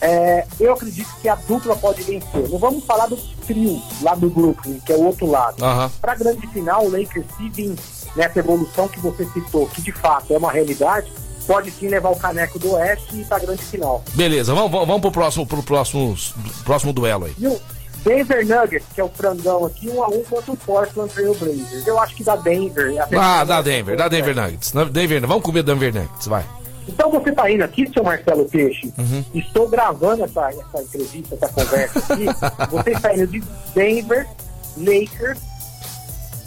[0.00, 2.48] É, eu acredito que a dupla pode vencer.
[2.50, 5.62] Não vamos falar do trio lá do Brooklyn, que é o outro lado.
[5.64, 5.90] Aham.
[6.00, 7.74] Para a grande final, o Lakers, se vir
[8.16, 11.10] nessa evolução que você citou, que de fato é uma realidade,
[11.46, 14.02] pode sim levar o caneco do Oeste e para a grande final.
[14.14, 16.16] Beleza, vamos, vamos, vamos pro próximo, pro próximo,
[16.64, 17.34] próximo duelo aí.
[17.38, 17.60] E o
[18.04, 21.86] Denver Nuggets, que é o frangão aqui, um a um contra o Portland Trail Blazers.
[21.86, 22.94] Eu acho que dá Denver.
[22.98, 24.72] Ah, Apesar dá Denver, dá Denver Nuggets.
[24.90, 26.44] Denver, vamos comer Denver Nuggets, vai.
[26.86, 28.92] Então você está indo aqui, seu Marcelo Peixe.
[28.98, 29.24] Uhum.
[29.34, 32.26] Estou gravando essa, essa entrevista, essa conversa aqui.
[32.70, 33.42] você está indo de
[33.74, 34.28] Denver,
[34.76, 35.40] Lakers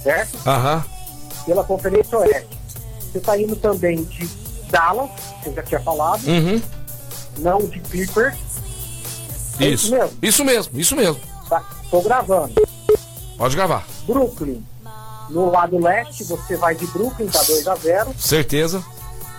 [0.07, 0.37] certo?
[0.47, 0.85] Aham.
[1.47, 2.49] Pela Conferência Oeste.
[3.11, 4.27] Você está indo também de
[4.69, 5.09] Dallas,
[5.41, 6.61] que eu já tinha falado, Uhum.
[7.39, 8.35] não de Clippers.
[9.59, 9.89] É Isso.
[9.89, 10.17] mesmo?
[10.21, 11.19] Isso mesmo, isso mesmo.
[11.49, 12.53] Tá, tô gravando.
[13.37, 13.87] Pode gravar.
[14.05, 14.63] Brooklyn.
[15.29, 18.83] No lado leste, você vai de Brooklyn, tá 2 a 0 Certeza.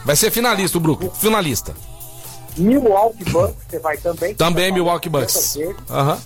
[0.04, 1.10] Vai ser finalista o Brooklyn.
[1.10, 1.74] Finalista.
[2.56, 4.34] Milwaukee Bucks, você vai também.
[4.34, 5.56] Também Tá Milwaukee Bucks.
[5.90, 6.18] Aham.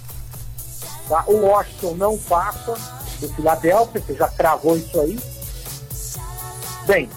[1.09, 1.25] tá?
[1.27, 2.75] O Washington não passa
[3.21, 5.19] do Philadelphia, você já cravou isso aí.
[6.87, 7.09] Bem,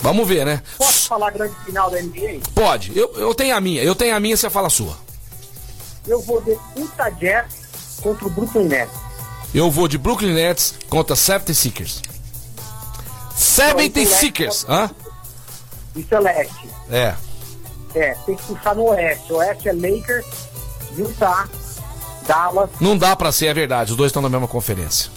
[0.00, 0.60] Vamos ver, né?
[0.76, 2.40] posso falar grande final da NBA?
[2.54, 2.96] Pode.
[2.98, 3.82] Eu, eu tenho a minha.
[3.84, 4.96] Eu tenho a minha, você fala a sua.
[6.08, 7.46] Eu vou de Utah Jazz
[8.02, 8.92] contra o Brooklyn Nets.
[9.54, 12.00] Eu vou de Brooklyn Nets contra 76ers.
[13.36, 14.64] 76ers.
[14.68, 14.90] Hã?
[15.94, 16.68] Isso é leste.
[16.90, 17.14] É.
[17.94, 19.32] É, tem que puxar no oeste.
[19.32, 20.26] O oeste é Lakers,
[20.96, 21.48] Utah,
[22.26, 23.92] Dallas, Não dá pra ser, é verdade.
[23.92, 25.10] Os dois estão na mesma conferência.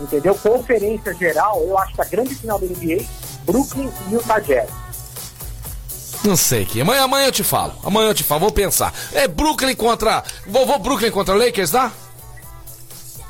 [0.00, 0.34] entendeu?
[0.34, 3.04] Conferência geral, eu acho que a grande final da NBA,
[3.44, 4.70] Brooklyn e Utah Jazz.
[6.24, 6.80] Não sei que.
[6.80, 7.74] Amanhã, amanhã eu te falo.
[7.84, 8.40] Amanhã eu te falo.
[8.42, 8.94] Vou pensar.
[9.12, 10.22] É Brooklyn contra.
[10.46, 11.90] Vou, vou Brooklyn contra Lakers, dá?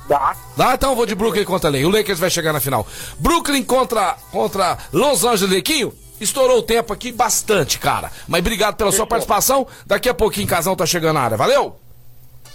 [0.08, 0.36] Dá.
[0.56, 0.74] Dá?
[0.74, 1.88] Então eu vou de Brooklyn contra Lakers.
[1.88, 2.86] O Lakers vai chegar na final.
[3.18, 5.94] Brooklyn contra, contra Los Angeles Lequinho.
[6.20, 8.12] Estourou o tempo aqui bastante, cara.
[8.28, 9.66] Mas obrigado pela sua participação.
[9.86, 11.36] Daqui a pouquinho, Casão tá chegando na área.
[11.36, 11.81] Valeu?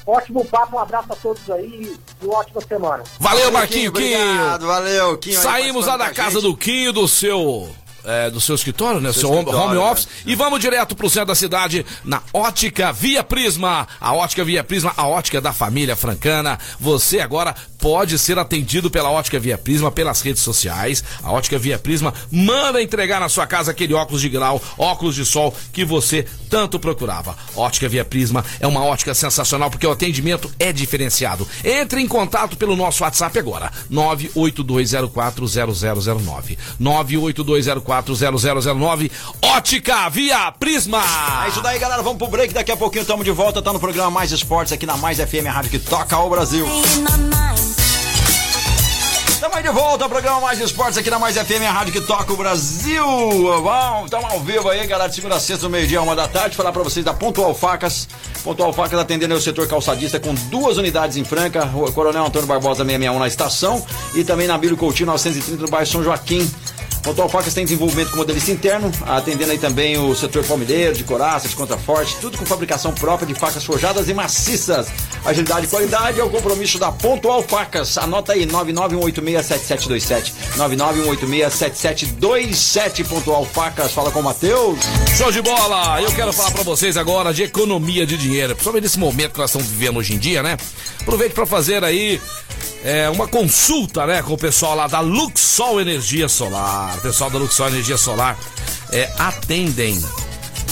[0.08, 3.04] Ótimo papo, um abraço a todos aí e uma ótima semana.
[3.20, 4.68] Valeu, Marquinho, Obrigado, Quinho.
[4.72, 5.38] valeu, Quinho.
[5.38, 6.44] aí Saímos lá da casa gente.
[6.44, 7.68] do Quinho, do seu.
[8.04, 9.12] É, do seu escritório, né?
[9.12, 9.92] Seu, home, escritório, home né?
[9.92, 10.08] office.
[10.26, 13.88] E vamos direto pro centro da cidade, na Ótica Via Prisma.
[14.00, 16.60] A Ótica Via Prisma, a ótica da família francana.
[16.80, 21.04] Você agora pode ser atendido pela Ótica Via Prisma pelas redes sociais.
[21.22, 25.26] A Ótica Via Prisma manda entregar na sua casa aquele óculos de grau, óculos de
[25.26, 27.36] sol que você tanto procurava.
[27.56, 31.48] Ótica Via Prisma é uma ótica sensacional porque o atendimento é diferenciado.
[31.64, 36.58] Entre em contato pelo nosso WhatsApp agora, 982040009.
[37.88, 39.12] 982040009.
[39.42, 41.02] Ótica Via Prisma.
[41.46, 42.04] É isso daí, galera.
[42.04, 42.54] Vamos pro break.
[42.54, 43.62] Daqui a pouquinho estamos de volta.
[43.62, 46.68] Tá no programa Mais Esportes aqui na Mais FM, a rádio que toca o Brasil.
[49.30, 52.34] Estamos de volta ao programa Mais Esportes aqui na Mais FM, a rádio que toca
[52.34, 53.06] o Brasil.
[53.62, 56.56] Vamos, estamos ao vivo aí, galera, de segunda a sexta, no meio-dia, uma da tarde.
[56.58, 58.08] Falar pra vocês da Pontual Facas.
[58.44, 63.20] Pontual Facas atendendo o setor calçadista com duas unidades em Franca, Coronel Antônio Barbosa 661
[63.20, 66.50] na estação e também na Bílio Coutinho 930 no bairro São Joaquim.
[67.08, 71.48] Pontual Facas tem desenvolvimento com modelista interno, atendendo aí também o setor palmideiro, de coraça,
[71.48, 74.90] de contraforte, tudo com fabricação própria de facas forjadas e maciças.
[75.24, 77.98] Agilidade e qualidade é o compromisso da Pontual Facas.
[77.98, 80.34] Anota aí, 991867727.
[80.58, 83.08] 991867727.
[83.08, 84.78] Pontual Facas, fala com o Matheus.
[85.18, 86.02] Show de bola!
[86.02, 89.50] Eu quero falar pra vocês agora de economia de dinheiro, principalmente nesse momento que nós
[89.50, 90.58] estamos vivendo hoje em dia, né?
[91.00, 92.20] Aproveite pra fazer aí
[92.84, 96.98] é, uma consulta, né, com o pessoal lá da Luxol Energia Solar.
[96.98, 98.38] O pessoal da Luxol Energia Solar
[98.92, 100.00] é, atendem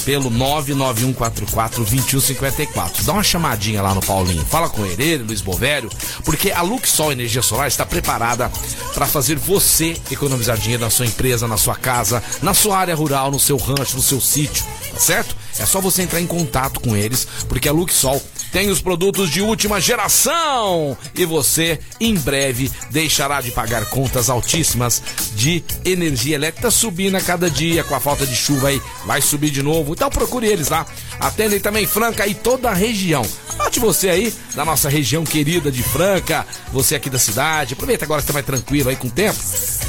[0.06, 3.04] pelo 991442154.
[3.04, 4.46] Dá uma chamadinha lá no Paulinho.
[4.46, 5.90] Fala com ele, ele, Luiz Bovério,
[6.24, 8.50] porque a Luxol Energia Solar está preparada
[8.94, 13.32] para fazer você economizar dinheiro na sua empresa, na sua casa, na sua área rural,
[13.32, 14.64] no seu rancho, no seu sítio,
[14.94, 15.36] tá certo?
[15.60, 19.42] É só você entrar em contato com eles, porque a Luxol tem os produtos de
[19.42, 20.98] última geração.
[21.14, 25.02] E você em breve deixará de pagar contas altíssimas
[25.36, 27.84] de energia elétrica subindo a cada dia.
[27.84, 29.94] Com a falta de chuva aí vai subir de novo.
[29.94, 30.86] Então procure eles lá
[31.20, 33.26] atendem também Franca e toda a região.
[33.54, 37.74] Anote você aí da nossa região querida de Franca você aqui da cidade.
[37.74, 39.38] Aproveita agora que tá mais tranquilo aí com o tempo.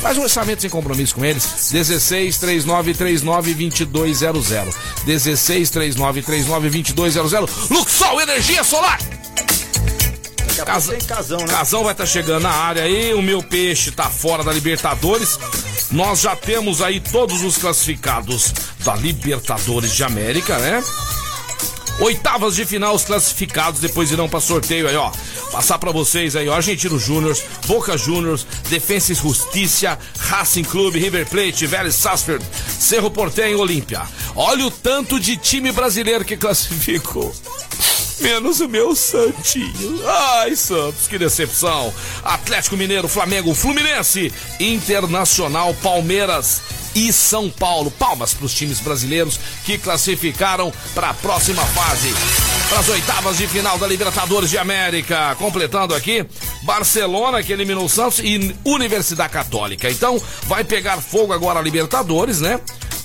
[0.01, 1.71] Faz um orçamento sem compromisso com eles.
[1.73, 3.55] 16 39 39
[3.87, 9.16] 2200 16 39 39 2200 Luxol Energia Solar
[10.65, 11.47] Casa- casão, né?
[11.47, 15.39] Casão vai estar chegando na área aí, o meu peixe tá fora da Libertadores.
[15.91, 18.53] Nós já temos aí todos os classificados
[18.85, 20.83] da Libertadores de América, né?
[21.99, 25.11] Oitavas de final, os classificados depois irão para sorteio aí, ó.
[25.51, 26.55] Passar para vocês aí, ó.
[26.55, 27.35] Argentino Júnior,
[27.67, 32.45] Boca Juniors, Defensa e Justiça, Racing Clube, River Plate, Vélez Sarsfield,
[32.79, 34.03] Cerro Porteño e Olímpia.
[34.35, 37.35] Olha o tanto de time brasileiro que classificou.
[38.21, 40.01] Menos o meu Santinho.
[40.07, 41.93] Ai, Santos, que decepção.
[42.25, 46.63] Atlético Mineiro, Flamengo, Fluminense, Internacional, Palmeiras
[46.95, 47.91] e São Paulo.
[47.91, 52.09] Palmas para os times brasileiros que classificaram para a próxima fase.
[52.71, 55.37] Para as oitavas de final da Libertadores de América.
[55.37, 56.25] Completando aqui,
[56.63, 59.91] Barcelona, que eliminou o Santos, e Universidade Católica.
[59.91, 62.59] Então, vai pegar fogo agora a Libertadores, né?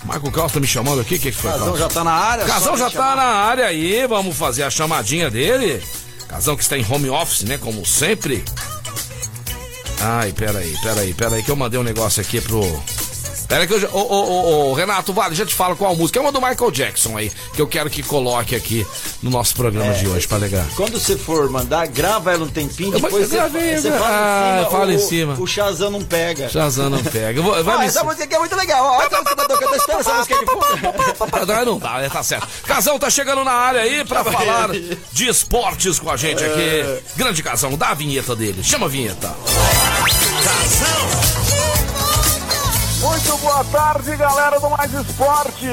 [0.04, 1.52] Marco Carlos tá me chamando aqui, o que, que foi?
[1.52, 1.80] Casão Carlos?
[1.80, 2.46] já tá na área.
[2.46, 3.16] Casão já tá chamar.
[3.16, 5.82] na área aí, vamos fazer a chamadinha dele.
[6.28, 7.58] Casão que está em home office, né?
[7.58, 8.44] Como sempre.
[10.00, 12.62] Ai, peraí, peraí, peraí, que eu mandei um negócio aqui pro.
[13.52, 13.90] Pera que eu já.
[13.90, 16.18] Ô, ô, ô, ô, Renato, vale, já te falo qual música.
[16.18, 18.88] É uma do Michael Jackson aí, que eu quero que coloque aqui
[19.22, 20.64] no nosso programa É, de hoje, pra legal.
[20.78, 24.08] Quando você for mandar, grava ela um tempinho, Eu- depois eu você, gravei, você fala
[24.10, 24.72] Ah, em cima.
[24.72, 25.34] fala o, em cima.
[25.38, 26.48] O Shazam não pega.
[26.48, 27.42] Shazam não pega.
[27.42, 28.86] Vou- vai Ah, essa música aqui é muito legal.
[28.86, 31.46] Ó, então você tá tocando, tá esperando essa música aqui.
[31.48, 32.08] Não, não dá, né?
[32.10, 32.48] Tá certo.
[32.64, 34.70] Casão tá chegando na área aí pra falar
[35.12, 37.02] de esportes com a gente aqui.
[37.18, 38.64] Grande Casão, dá a vinheta dele.
[38.64, 39.36] Chama a vinheta.
[43.02, 45.66] Muito boa tarde, galera do Mais Esporte.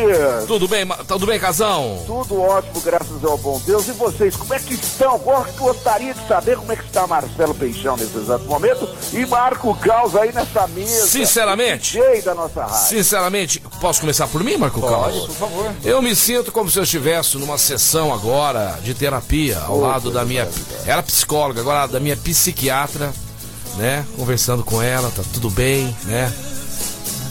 [0.46, 2.02] Tudo bem, tudo bem, Casão?
[2.06, 3.86] Tudo ótimo, graças ao bom Deus.
[3.86, 5.18] E vocês, como é que estão?
[5.18, 9.74] Go- Gostaria de saber como é que está Marcelo Peixão nesse exato momento e Marco
[9.76, 11.06] Caos aí nessa mesa.
[11.06, 11.98] Sinceramente?
[12.00, 12.88] DJ da nossa rádio.
[12.88, 15.26] Sinceramente, posso começar por mim, Marco Carlos?
[15.26, 15.72] por favor.
[15.84, 20.24] Eu me sinto como se eu estivesse numa sessão agora de terapia ao lado da
[20.24, 20.48] minha.
[20.86, 23.12] Era psicóloga, agora da minha psiquiatra,
[23.76, 24.06] né?
[24.16, 26.32] Conversando com ela, tá tudo bem, né?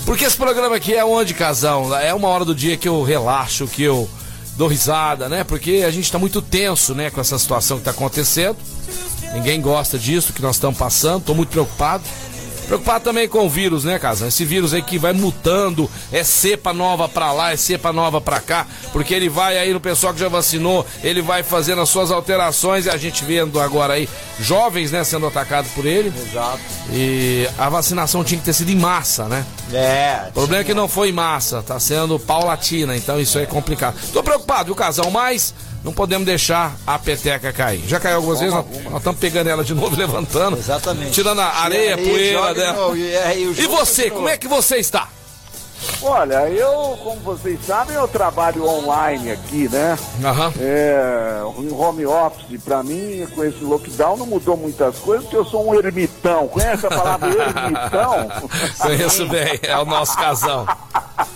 [0.08, 1.94] Porque esse programa aqui é onde, casão?
[1.94, 4.10] É uma hora do dia que eu relaxo, que eu
[4.56, 5.44] dou risada, né?
[5.44, 8.56] Porque a gente tá muito tenso, né, com essa situação que tá acontecendo.
[9.34, 12.06] Ninguém gosta disso que nós estamos passando, tô muito preocupado.
[12.68, 14.28] Preocupado também com o vírus, né, Casão?
[14.28, 18.42] Esse vírus aí que vai mutando, é cepa nova pra lá, é cepa nova pra
[18.42, 22.12] cá, porque ele vai aí no pessoal que já vacinou, ele vai fazendo as suas
[22.12, 26.12] alterações e a gente vendo agora aí jovens, né, sendo atacados por ele.
[26.30, 26.60] Exato.
[26.92, 29.46] E a vacinação tinha que ter sido em massa, né?
[29.72, 30.26] É.
[30.30, 33.48] O problema é que não foi em massa, tá sendo paulatina, então isso aí é
[33.48, 33.96] complicado.
[34.12, 35.10] Tô preocupado, viu, Casão?
[35.10, 35.54] Mas
[35.88, 37.82] não podemos deixar a peteca cair.
[37.88, 40.58] Já caiu algumas vezes, nós estamos pegando ela de novo, levantando.
[40.58, 41.12] Exatamente.
[41.12, 42.74] Tirando a areia, Areia, poeira dela.
[42.74, 45.08] novo, e o E você, como é que você está?
[46.02, 49.98] Olha, eu, como vocês sabem, eu trabalho online aqui, né?
[50.24, 50.54] Aham.
[50.60, 55.46] É, em home office, pra mim, com esse lockdown, não mudou muitas coisas, porque eu
[55.46, 56.48] sou um ermitão.
[56.48, 58.28] Conhece a palavra ermitão?
[58.80, 60.66] Conheço bem, é o nosso casão.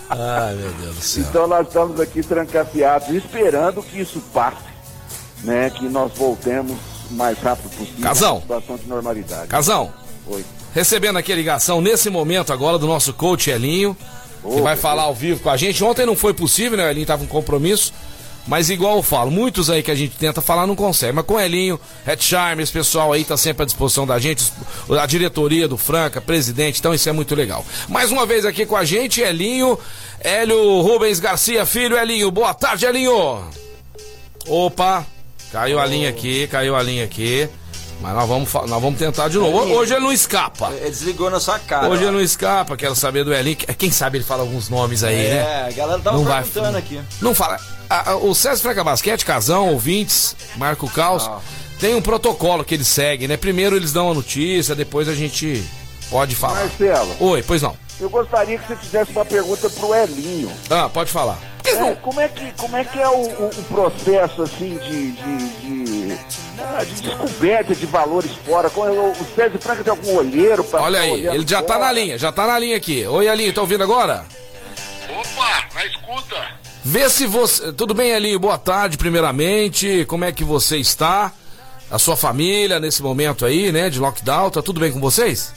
[0.08, 1.24] Ai, meu Deus do céu.
[1.28, 4.56] Então nós estamos aqui trancafiados, esperando que isso passe,
[5.42, 5.70] né?
[5.70, 6.76] Que nós voltemos
[7.10, 8.36] o mais rápido possível Casão.
[8.38, 9.48] à situação de normalidade.
[9.48, 9.92] Casão,
[10.26, 10.44] Oi.
[10.74, 13.96] recebendo aqui a ligação nesse momento agora do nosso coach Elinho,
[14.42, 15.82] que vai falar ao vivo com a gente.
[15.84, 16.86] Ontem não foi possível, né?
[16.86, 17.92] O Elinho tava com compromisso.
[18.46, 21.12] Mas igual eu falo, muitos aí que a gente tenta falar não consegue.
[21.12, 24.44] Mas com o Elinho, Red Charme, esse pessoal aí tá sempre à disposição da gente,
[25.00, 27.64] a diretoria do Franca, presidente, então isso é muito legal.
[27.88, 29.78] Mais uma vez aqui com a gente, Elinho,
[30.18, 32.32] Hélio Rubens Garcia Filho, Elinho.
[32.32, 33.44] Boa tarde, Elinho.
[34.48, 35.06] Opa,
[35.52, 37.48] caiu a linha aqui, caiu a linha aqui.
[38.02, 39.62] Mas nós vamos, nós vamos tentar de novo.
[39.62, 39.76] Elinho.
[39.78, 40.70] Hoje ele não escapa.
[40.72, 41.88] Ele desligou na sua cara.
[41.88, 42.06] Hoje ó.
[42.08, 43.56] ele não escapa, quero saber do Elinho.
[43.78, 45.36] Quem sabe ele fala alguns nomes aí, né?
[45.36, 47.00] É, a galera tava Não vai- perguntando aqui.
[47.20, 47.58] Não fala.
[47.88, 51.38] A- a- o César Franca Basquete, Casão, ouvintes, Marco Caos, Ah.
[51.78, 53.36] tem um protocolo que eles seguem, né?
[53.36, 55.64] Primeiro eles dão a notícia, depois a gente
[56.10, 56.54] pode falar.
[56.60, 57.76] Marcelo, Oi, pois não.
[58.00, 60.50] eu gostaria que você fizesse uma pergunta pro Elinho.
[60.70, 61.38] Ah, pode falar.
[61.64, 65.48] É, como, é que, como é que é o, o- o processo assim de, de,
[65.60, 65.81] de,
[66.58, 68.68] ah, de descoberta de valores fora?
[68.70, 71.90] Com- O, o César Franca tem algum olheiro para Olha aí, ele já tá na
[71.92, 73.06] linha, já tá na linha aqui.
[73.06, 74.24] Oi, Elinho, tá ouvindo agora?
[75.08, 76.62] Opa, na escuta.
[76.84, 77.72] Vê se você.
[77.72, 78.38] Tudo bem, Elinho?
[78.40, 80.04] Boa tarde, primeiramente.
[80.06, 81.32] Como é que você está?
[81.90, 83.90] A sua família nesse momento aí, né?
[83.90, 85.52] De lockdown, tá tudo bem com vocês?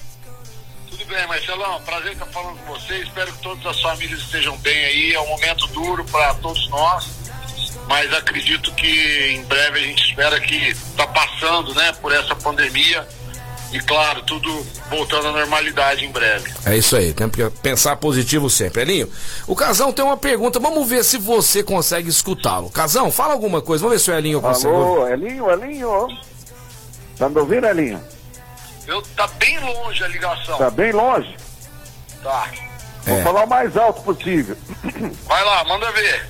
[0.89, 1.81] Tudo bem, Marcelão.
[1.81, 2.95] Prazer estar falando com você.
[2.99, 5.13] Espero que todas as famílias estejam bem aí.
[5.13, 7.05] É um momento duro para todos nós.
[7.87, 13.07] Mas acredito que em breve a gente espera que está passando, né, por essa pandemia.
[13.71, 16.49] E claro, tudo voltando à normalidade em breve.
[16.65, 18.83] É isso aí, tem que pensar positivo sempre.
[18.83, 19.11] Elinho,
[19.47, 22.69] o Casão tem uma pergunta, vamos ver se você consegue escutá-lo.
[22.69, 24.73] Casão, fala alguma coisa, vamos ver se o Elinho consegue.
[24.73, 26.07] Alô, Elinho, Elinho.
[27.17, 28.01] Tá me ouvindo, Elinho?
[28.87, 30.57] Eu, tá bem longe a ligação.
[30.57, 31.35] Tá bem longe?
[32.23, 32.49] Tá.
[33.03, 33.23] Vou É.
[33.23, 34.55] falar o mais alto possível.
[35.25, 36.27] Vai lá, manda ver.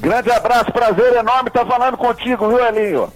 [0.00, 3.12] Grande abraço, prazer enorme estar falando contigo, viu, Elinho?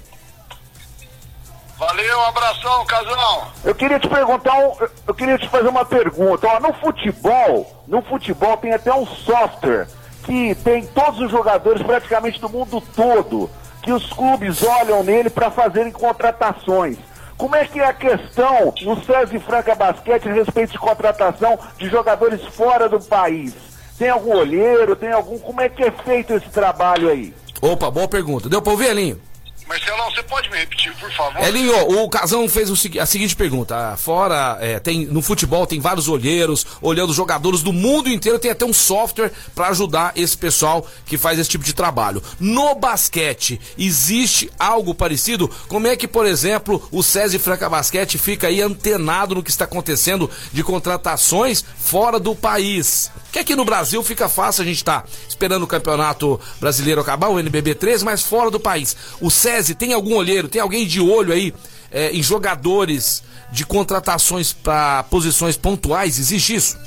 [1.78, 3.48] Valeu, um abração, casão.
[3.64, 4.72] Eu queria te perguntar, um,
[5.08, 6.46] eu- queria te fazer uma pergunta.
[6.46, 9.88] Ó, no futebol, no futebol tem até um software
[10.24, 13.50] que tem todos os jogadores praticamente do mundo todo,
[13.82, 16.96] que os clubes olham nele para fazerem contratações.
[17.36, 21.58] Como é que é a questão no César e Franca Basquete a respeito de contratação
[21.76, 23.52] de jogadores fora do país?
[23.98, 25.38] Tem algum olheiro, tem algum.
[25.38, 27.32] Como é que é feito esse trabalho aí?
[27.60, 28.48] Opa, boa pergunta.
[28.48, 29.20] Deu pra ouvir, Elinho?
[29.66, 31.42] Marcelão, você pode me repetir, por favor?
[31.42, 33.96] Elinho, o Casão fez o, a seguinte pergunta.
[33.96, 38.64] Fora, é, tem no futebol tem vários olheiros, olhando jogadores do mundo inteiro, tem até
[38.64, 42.22] um software para ajudar esse pessoal que faz esse tipo de trabalho.
[42.38, 45.48] No basquete, existe algo parecido?
[45.66, 49.64] Como é que, por exemplo, o SESI Franca Basquete fica aí antenado no que está
[49.64, 53.10] acontecendo de contratações fora do país?
[53.32, 57.40] Que aqui no Brasil fica fácil, a gente está esperando o campeonato brasileiro acabar, o
[57.40, 58.96] NBB 13, mas fora do país.
[59.20, 61.54] O SESI tem algum olheiro, tem alguém de olho aí
[61.90, 66.18] é, em jogadores de contratações para posições pontuais?
[66.18, 66.78] Existe isso?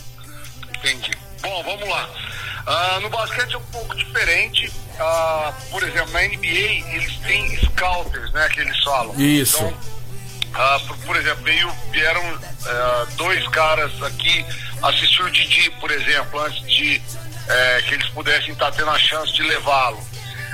[0.79, 1.11] Entendi.
[1.41, 2.09] Bom, vamos lá.
[2.67, 4.67] Uh, no basquete é um pouco diferente.
[4.67, 9.15] Uh, por exemplo, na NBA eles têm scouters, né, que eles falam.
[9.17, 9.57] Isso.
[9.57, 12.21] Então, uh, por, por, exemplo, veio, vieram
[13.15, 14.45] dois caras aqui
[14.83, 17.01] assistir o Didi, por exemplo, antes de
[17.47, 19.99] é, que eles pudessem estar tendo a chance de levá-lo.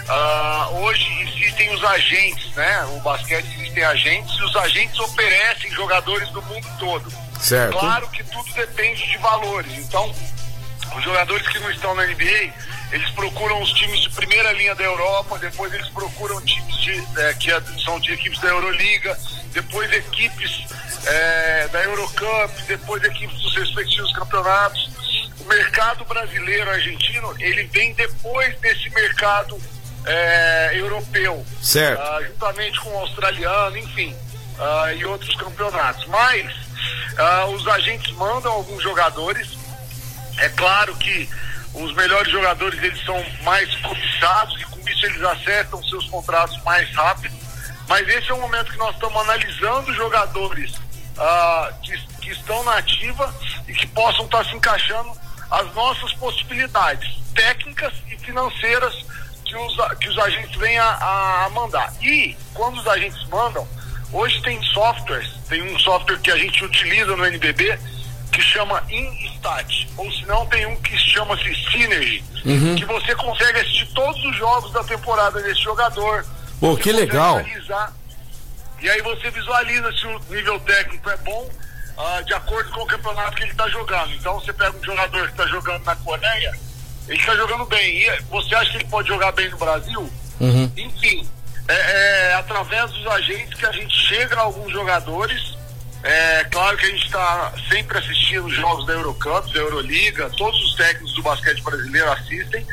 [0.10, 2.84] Uh, hoje existem os agentes, né?
[2.96, 7.12] O basquete existem agentes e os agentes oferecem jogadores do mundo todo.
[7.40, 7.78] Certo.
[7.78, 9.72] Claro que tudo depende de valores.
[9.78, 10.14] Então,
[10.96, 12.54] os jogadores que não estão na NBA,
[12.92, 17.34] eles procuram os times de primeira linha da Europa, depois eles procuram times de, é,
[17.34, 17.50] que
[17.84, 19.18] são de equipes da Euroliga,
[19.52, 20.66] depois equipes
[21.06, 24.92] é, da Eurocup, depois equipes dos respectivos campeonatos.
[25.40, 29.60] O mercado brasileiro argentino, ele vem depois desse mercado
[30.06, 31.46] é, europeu.
[31.62, 32.02] Certo.
[32.02, 34.16] Uh, juntamente com o australiano, enfim,
[34.58, 36.06] uh, e outros campeonatos.
[36.08, 39.58] Mas uh, os agentes mandam alguns jogadores.
[40.38, 41.30] É claro que
[41.74, 46.90] os melhores jogadores eles são mais cobiçados e com isso eles acertam seus contratos mais
[46.94, 47.36] rápido.
[47.88, 50.74] Mas esse é o momento que nós estamos analisando jogadores
[51.82, 53.34] que, que, estão na ativa
[53.68, 55.12] e que possam estar se encaixando
[55.52, 59.06] as nossas possibilidades técnicas e financeiras
[59.54, 61.94] que os, que os agentes vêm a, a mandar.
[62.02, 63.68] E quando os agentes mandam,
[64.12, 67.78] hoje tem softwares, tem um software que a gente utiliza no NBB
[68.32, 72.76] que chama InStat, ou se não tem um que chama-se Synergy, uhum.
[72.76, 76.26] que você consegue assistir todos os jogos da temporada desse jogador.
[76.60, 77.38] Pô, que legal.
[77.38, 77.94] Analisar,
[78.82, 81.48] e aí você visualiza se o nível técnico é bom
[81.96, 84.12] uh, de acordo com o campeonato que ele está jogando.
[84.14, 86.52] Então você pega um jogador que está jogando na Coreia,
[87.08, 88.02] ele está jogando bem.
[88.02, 90.10] E você acha que ele pode jogar bem no Brasil?
[90.40, 90.72] Uhum.
[90.78, 91.28] Enfim,
[91.68, 95.54] é, é, através dos agentes que a gente chega a alguns jogadores.
[96.04, 100.62] É claro que a gente está sempre assistindo os jogos da Eurocup, da Euroliga, todos
[100.62, 102.68] os técnicos do basquete brasileiro assistem,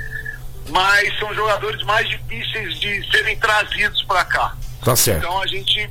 [0.69, 4.57] mas são jogadores mais difíceis de serem trazidos para cá.
[4.85, 5.19] Tá certo.
[5.19, 5.89] Então a gente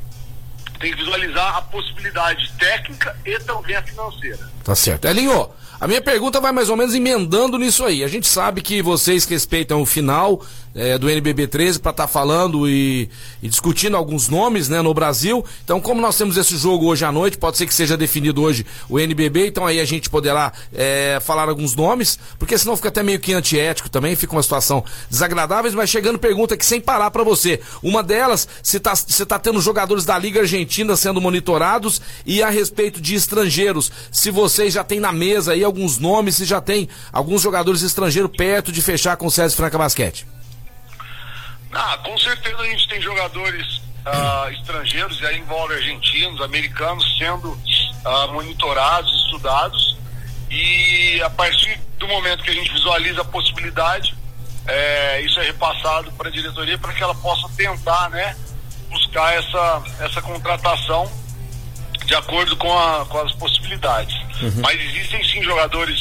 [0.80, 4.50] tem que visualizar a possibilidade técnica e também a financeira.
[4.70, 5.06] Tá certo.
[5.06, 5.50] Elinho,
[5.82, 8.04] a minha pergunta vai mais ou menos emendando nisso aí.
[8.04, 10.44] A gente sabe que vocês respeitam o final
[10.76, 13.10] é, do NBB 13 para estar tá falando e,
[13.42, 15.44] e, discutindo alguns nomes né, no Brasil.
[15.64, 18.66] Então, como nós temos esse jogo hoje à noite, pode ser que seja definido hoje
[18.88, 23.02] o NBB, então aí a gente poderá é, falar alguns nomes, porque senão fica até
[23.02, 25.72] meio que antiético também, fica uma situação desagradável.
[25.74, 27.60] Mas chegando pergunta aqui sem parar para você.
[27.82, 32.50] Uma delas, se está se tá tendo jogadores da Liga Argentina sendo monitorados e a
[32.50, 36.90] respeito de estrangeiros, se vocês já têm na mesa aí alguns nomes, se já tem
[37.14, 40.28] alguns jogadores estrangeiros perto de fechar com o César Franca Basquete.
[41.72, 47.58] Ah, com certeza a gente tem jogadores ah, estrangeiros, e aí envolve argentinos, americanos, sendo
[48.04, 49.98] ah, monitorados, estudados,
[50.52, 54.14] e a partir do momento que a gente visualiza a possibilidade,
[54.68, 58.36] é, isso é repassado para a diretoria para que ela possa tentar, né,
[58.90, 61.10] buscar essa, essa contratação
[62.06, 64.16] de acordo com, a, com as possibilidades.
[64.42, 64.62] Uhum.
[64.62, 66.00] Mas existem sim jogadores,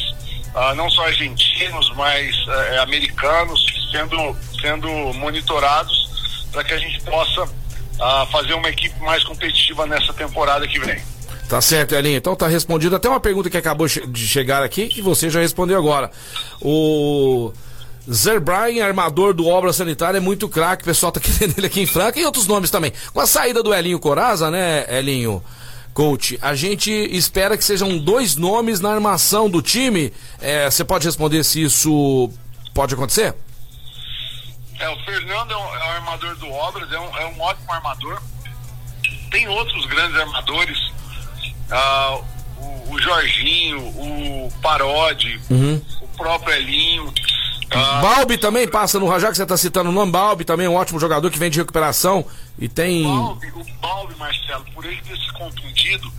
[0.55, 6.09] ah, não só argentinos, mas eh, americanos, sendo, sendo monitorados
[6.53, 7.49] para que a gente possa
[8.01, 11.01] ah, fazer uma equipe mais competitiva nessa temporada que vem.
[11.49, 12.19] Tá certo, Elinho.
[12.19, 15.79] Então tá respondido até uma pergunta que acabou de chegar aqui que você já respondeu
[15.79, 16.11] agora.
[16.61, 17.53] O
[18.11, 20.83] Zerbrain, armador do Obra Sanitária, é muito craque.
[20.83, 22.93] O pessoal tá querendo ele aqui em Franca e outros nomes também.
[23.13, 25.43] Com a saída do Elinho Coraza, né, Elinho?
[25.99, 30.13] Coach, a gente espera que sejam dois nomes na armação do time.
[30.41, 32.31] É, você pode responder se isso
[32.73, 33.35] pode acontecer?
[34.79, 37.73] É, o Fernando é um, é um armador do Obras, é um, é um, ótimo
[37.73, 38.23] armador.
[39.33, 40.79] Tem outros grandes armadores,
[41.69, 42.25] uh,
[42.59, 45.83] o, o, Jorginho, o Parodi, uhum.
[46.01, 47.09] o próprio Elinho.
[47.09, 50.13] Uh, Balbi também passa no Rajá, que você está citando o nome.
[50.13, 52.25] Balbi também é um ótimo jogador que vem de recuperação
[52.59, 53.07] e tem.
[53.07, 56.13] O Balbi, o Balbi Marcelo, por ele ter se contundido,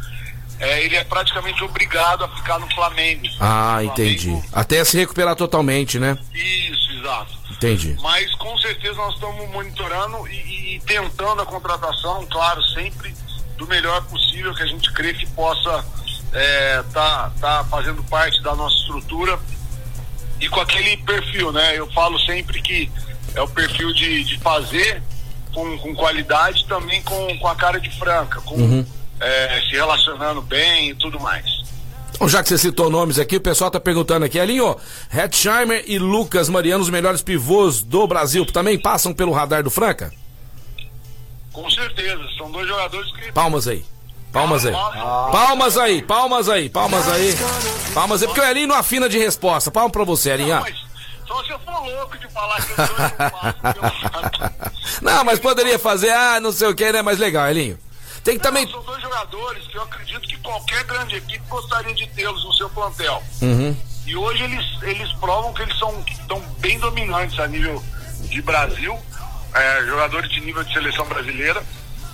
[0.60, 3.28] é, ele é praticamente obrigado a ficar no Flamengo.
[3.40, 4.26] Ah, no entendi.
[4.26, 4.48] Flamengo.
[4.54, 6.18] Até se recuperar totalmente, né?
[6.34, 7.38] Isso, Exato.
[7.52, 7.96] Entendi.
[8.02, 13.14] Mas com certeza nós estamos monitorando e, e tentando a contratação, claro, sempre
[13.58, 15.86] do melhor possível que a gente crê que possa
[16.34, 19.40] é, tá, tá fazendo parte da nossa estrutura
[20.40, 21.78] e com aquele perfil, né?
[21.78, 22.90] Eu falo sempre que
[23.34, 25.02] é o perfil de, de fazer
[25.54, 28.86] com, com qualidade, também com, com a cara de franca, com Uhum.
[29.20, 31.46] é, se relacionando bem e tudo mais.
[32.28, 34.76] Já que você citou nomes aqui, o pessoal tá perguntando aqui, Elinho,
[35.14, 40.12] Hetzheimer e Lucas Mariano, os melhores pivôs do Brasil, também passam pelo radar do Franca?
[41.54, 43.86] Com certeza, são dois jogadores que Palmas aí.
[44.34, 44.74] Palmas aí.
[44.74, 47.36] Palmas aí, palmas aí, palmas aí.
[47.94, 49.72] Palmas aí, porque o Elinho não afina de resposta.
[49.72, 50.56] Palma pra você, Elinho.
[50.56, 50.89] Não, mas
[51.30, 54.54] só você for louco de falar que não passam pelo lado.
[55.00, 57.04] Não, mas poderia fazer, ah, não sei o que, né?
[57.04, 57.78] Mas legal, Elinho.
[58.24, 58.68] Tem que também.
[58.68, 62.70] São dois jogadores que eu acredito que qualquer grande equipe gostaria de tê-los no seu
[62.72, 63.22] plantel.
[63.44, 63.78] Uhum.
[64.08, 67.82] E hoje eles, eles provam que eles são estão bem dominantes a nível
[68.22, 68.98] de Brasil,
[69.54, 71.64] é, jogadores de nível de seleção brasileira.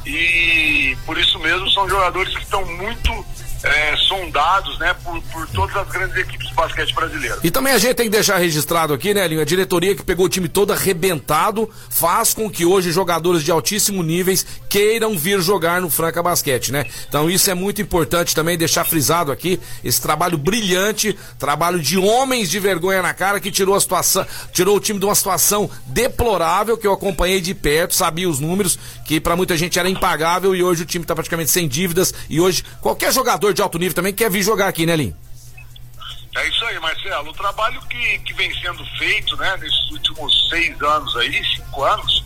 [0.06, 3.26] E por isso mesmo são jogadores que estão muito
[3.64, 7.40] é, sondados né, por, por todas as grandes equipes de basquete brasileiro.
[7.44, 9.42] E também a gente tem que deixar registrado aqui, né, Elinho?
[9.42, 14.04] A diretoria que pegou o time todo arrebentado faz com que hoje jogadores de altíssimo
[14.04, 16.86] níveis queiram vir jogar no Franca Basquete, né?
[17.08, 22.50] Então isso é muito importante também deixar frisado aqui esse trabalho brilhante, trabalho de homens
[22.50, 26.78] de vergonha na cara que tirou a situação, tirou o time de uma situação deplorável
[26.78, 30.64] que eu acompanhei de perto, sabia os números, que pra muita gente era impagável e
[30.64, 34.14] hoje o time tá praticamente sem dívidas e hoje qualquer jogador de alto nível também
[34.14, 35.16] quer vir jogar aqui, né, Elinho?
[36.36, 37.30] É isso aí, Marcelo.
[37.30, 42.26] O trabalho que, que vem sendo feito, né, nesses últimos seis anos aí, cinco anos,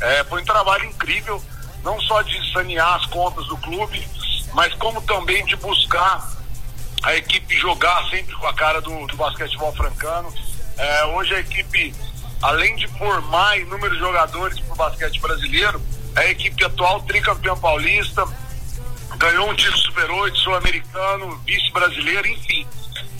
[0.00, 1.42] é, foi um trabalho incrível,
[1.84, 4.06] não só de sanear as contas do clube,
[4.54, 6.26] mas como também de buscar
[7.02, 10.32] a equipe jogar sempre com a cara do, do basquetebol francano.
[10.76, 11.94] É, hoje a equipe,
[12.42, 15.82] além de formar inúmeros jogadores para o basquete brasileiro,
[16.16, 18.26] é a equipe atual tricampeã paulista,
[19.20, 22.66] ganhou um título Super 8, sul-americano, vice-brasileiro, enfim.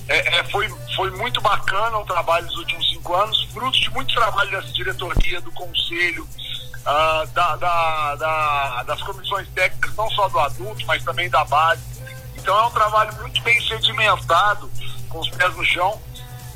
[0.09, 4.13] É, é, foi, foi muito bacana o trabalho dos últimos cinco anos, fruto de muito
[4.15, 6.27] trabalho dessa diretoria, do conselho,
[6.85, 11.83] ah, da, da, da- das comissões técnicas, não só do adulto, mas também da base.
[12.37, 14.69] Então é um trabalho muito bem sedimentado,
[15.09, 16.01] com os pés no chão,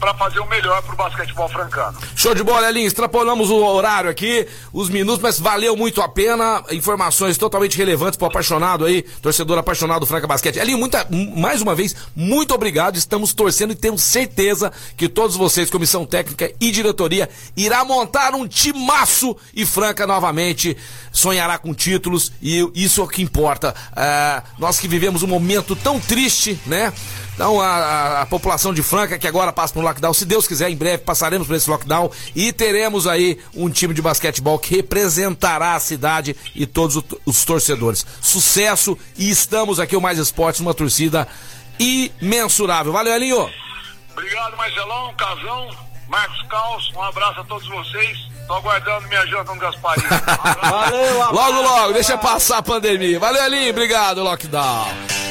[0.05, 1.97] para fazer o melhor para o basquetebol francano.
[2.15, 2.87] Show de bola, Elinho.
[2.87, 6.63] Extrapolamos o horário aqui, os minutos, mas valeu muito a pena.
[6.73, 10.59] Informações totalmente relevantes pro apaixonado aí, torcedor apaixonado do Franca Basquete.
[10.59, 12.97] Elinho, muita, mais uma vez, muito obrigado.
[12.97, 18.47] Estamos torcendo e temos certeza que todos vocês, comissão técnica e diretoria, irá montar um
[18.47, 20.77] timaço e Franca novamente
[21.11, 23.75] sonhará com títulos e isso é o que importa.
[23.97, 26.93] Ah, nós que vivemos um momento tão triste, né?
[27.35, 30.47] Então, a, a- a população de Franca, que agora passa por um lockdown, se Deus
[30.47, 34.77] quiser, em breve passaremos por esse lockdown e teremos aí um time de basquetebol que
[34.77, 38.07] representará a cidade e todos os torcedores.
[38.21, 41.27] Sucesso e estamos aqui, o Mais Esportes, uma torcida
[41.79, 42.93] imensurável.
[42.93, 43.51] Valeu, Elinho!
[44.13, 45.71] Obrigado, Marcelão, Casão,
[46.09, 48.17] Marcos Caos, um abraço a todos vocês.
[48.47, 50.09] Tô aguardando minha janta no Gasparinho.
[51.33, 53.19] Logo, logo, deixa passar a pandemia.
[53.19, 54.89] Valeu, Elinho, obrigado, lockdown.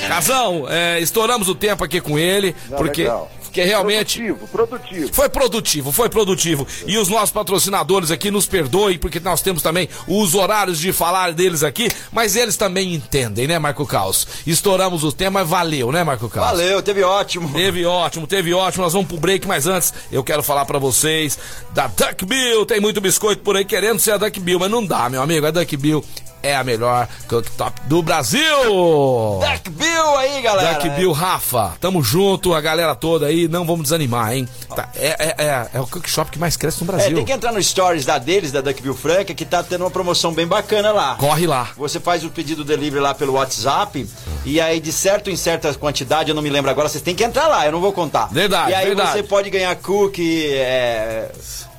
[0.08, 3.32] Casão, é, estouramos o tempo aqui com ele, porque, legal.
[3.54, 4.18] Porque realmente.
[4.18, 5.14] Produtivo, produtivo.
[5.14, 6.68] Foi produtivo, foi produtivo.
[6.88, 11.32] E os nossos patrocinadores aqui nos perdoem, porque nós temos também os horários de falar
[11.34, 14.28] deles aqui, mas eles também entendem, né, Marco Caos?
[14.48, 16.48] Estouramos o tema, valeu, né, Marco Caos?
[16.48, 17.54] Valeu, teve ótimo.
[17.54, 18.84] Teve ótimo, teve ótimo.
[18.86, 21.38] Nós vamos pro break, mas antes eu quero falar pra vocês
[21.76, 22.66] da Duck Bill.
[22.66, 25.46] Tem muito biscoito por aí querendo ser a Duck Bill, mas não dá, meu amigo.
[25.46, 26.04] A Duck Bill
[26.44, 28.42] é a melhor cooktop do Brasil.
[29.40, 30.74] Duck Bill aí, galera.
[30.74, 34.48] Duck Bill, Rafa, tamo junto, a galera toda aí, não vamos desanimar, hein?
[34.76, 37.16] Tá, é, é, é, é o cookshop que mais cresce no É, Brasil.
[37.16, 39.90] tem que entrar no stories da deles, da Duck Bill Franca, que tá tendo uma
[39.92, 41.16] promoção bem bacana lá.
[41.16, 41.70] Corre lá.
[41.78, 44.08] Você faz o pedido delivery lá pelo WhatsApp
[44.46, 47.24] e aí de certo em certa quantidade, eu não me lembro agora, vocês têm que
[47.24, 48.28] entrar lá, eu não vou contar.
[48.32, 49.12] Verdade, E aí verdade.
[49.14, 51.32] você pode ganhar cookie, é...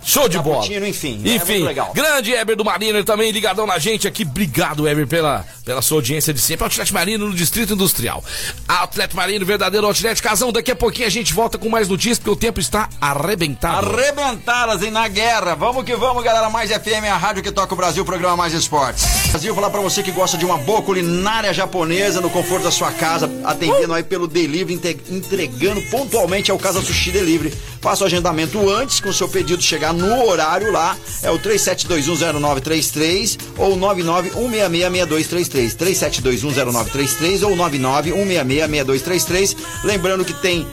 [0.05, 0.57] Show de bola.
[0.57, 1.21] cappuccino, enfim.
[1.25, 4.23] é Enfim, grande Eber do Marino também ligadão na gente aqui.
[4.23, 6.65] Obrigado, Eber, pela, pela sua audiência de sempre.
[6.65, 8.23] Outlet Marino no Distrito Industrial.
[8.69, 10.53] Outlet Marino, verdadeiro Outlet Casão.
[10.53, 13.87] Daqui a pouquinho a gente volta com mais notícias, porque o tempo está arrebentado.
[13.87, 15.55] Arrebentadas, hein, na guerra.
[15.55, 16.51] Vamos que vamos, galera.
[16.51, 19.05] Mais FM, a rádio que toca o Brasil, programa Mais Esportes.
[19.31, 22.93] Brasil, falar pra você que gosta de uma boa culinária japonesa no conforto da sua
[22.93, 24.79] casa, atendendo aí pelo delivery,
[25.11, 27.55] entregando pontualmente ao Casa Sushi Delivery.
[27.81, 30.97] Faça o agendamento antes, com o seu pedido chegar no horário lá.
[31.23, 35.77] É o 37210933 ou 991666233.
[35.77, 39.57] 37210933 ou 991666233.
[39.85, 40.67] Lembrando que tem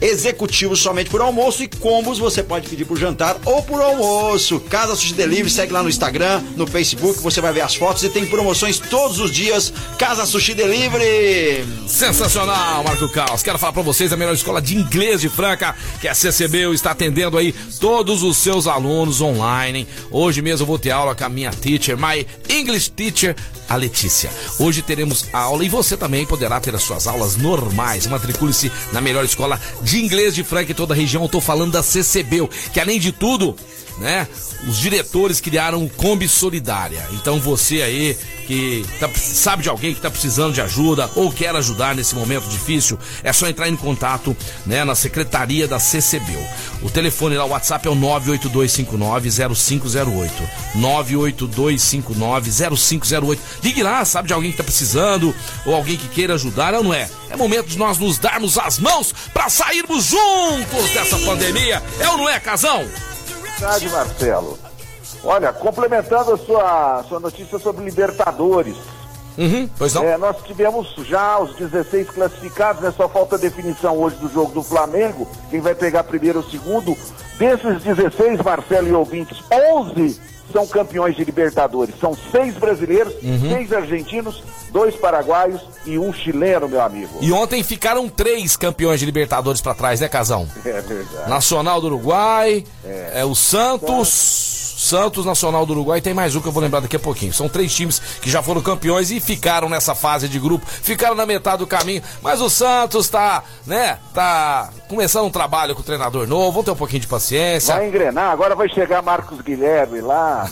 [0.00, 4.60] executivos somente por almoço e combos você pode pedir por jantar ou por almoço.
[4.60, 8.08] Casa Sushi Delivery, segue lá no Instagram, no Facebook, você vai ver as fotos e
[8.08, 9.72] tem promoções todos os dias.
[9.98, 11.66] Casa Sushi Delivery.
[11.86, 13.42] Sensacional, Marco Caos.
[13.42, 16.72] Quero falar para vocês a melhor escola de inglês de Franca, que é a CCB,
[16.72, 19.86] está atendendo aí todos os seus alunos online.
[20.10, 23.34] Hoje mesmo eu vou ter aula com a minha teacher, my English teacher,
[23.68, 24.30] a Letícia.
[24.58, 28.06] Hoje teremos aula e você também poderá ter as suas aulas normais.
[28.06, 31.22] Matricule-se na melhor escola de inglês de Franca em toda a região.
[31.22, 33.56] Eu tô falando da CCB, que além de tudo,
[34.00, 34.26] né?
[34.66, 37.06] Os diretores criaram o Kombi Solidária.
[37.12, 38.16] Então você aí
[38.48, 42.48] que tá, sabe de alguém que está precisando de ajuda ou quer ajudar nesse momento
[42.48, 44.34] difícil, é só entrar em contato
[44.64, 46.32] né, na secretaria da CCB.
[46.82, 50.30] O telefone lá, o WhatsApp é o 982590508.
[50.76, 53.38] 982590508.
[53.62, 55.34] Ligue lá, sabe de alguém que está precisando
[55.66, 57.10] ou alguém que queira ajudar, ou não é?
[57.28, 61.82] É momento de nós nos darmos as mãos para sairmos juntos dessa pandemia.
[62.00, 62.88] É ou não é, casão?
[63.58, 64.58] Verdade, Marcelo.
[65.24, 68.76] Olha, complementando a sua, sua notícia sobre Libertadores.
[69.36, 70.04] Uhum, pois não.
[70.04, 72.92] É, nós tivemos já os 16 classificados, né?
[72.96, 75.28] Só falta definição hoje do jogo do Flamengo.
[75.50, 76.96] Quem vai pegar primeiro ou segundo.
[77.36, 79.38] Desses 16, Marcelo e ouvintes,
[79.76, 80.20] 11
[80.52, 81.94] são campeões de Libertadores.
[82.00, 83.50] São seis brasileiros, Uhum.
[83.52, 87.18] seis argentinos, dois paraguaios e um chileno, meu amigo.
[87.20, 90.48] E ontem ficaram três campeões de Libertadores para trás, né, casão?
[90.64, 91.28] É verdade.
[91.28, 94.67] Nacional do Uruguai, é, o Santos, Santos,
[95.24, 97.32] Nacional do Uruguai, tem mais um que eu vou lembrar daqui a pouquinho.
[97.32, 101.26] São três times que já foram campeões e ficaram nessa fase de grupo, ficaram na
[101.26, 106.28] metade do caminho, mas o Santos tá, né, tá começando um trabalho com o treinador
[106.28, 107.74] novo, vamos ter um pouquinho de paciência.
[107.74, 110.48] Vai engrenar, agora vai chegar Marcos Guilherme lá.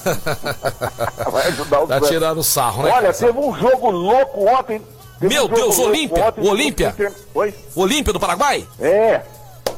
[1.30, 2.08] vai ajudar o Tá Santos.
[2.10, 2.90] tirando sarro, né?
[2.92, 4.82] Olha, teve um jogo louco ontem.
[5.20, 6.88] Meu um Deus, Olímpia, Olímpia.
[6.88, 7.54] Inter- Oi?
[7.76, 8.66] Olímpia do Paraguai?
[8.80, 9.22] É.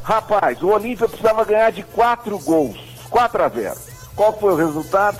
[0.03, 2.77] Rapaz, o Olímpia precisava ganhar de 4 gols.
[3.11, 3.88] 4 a 0.
[4.19, 5.19] Qual foi o resultado?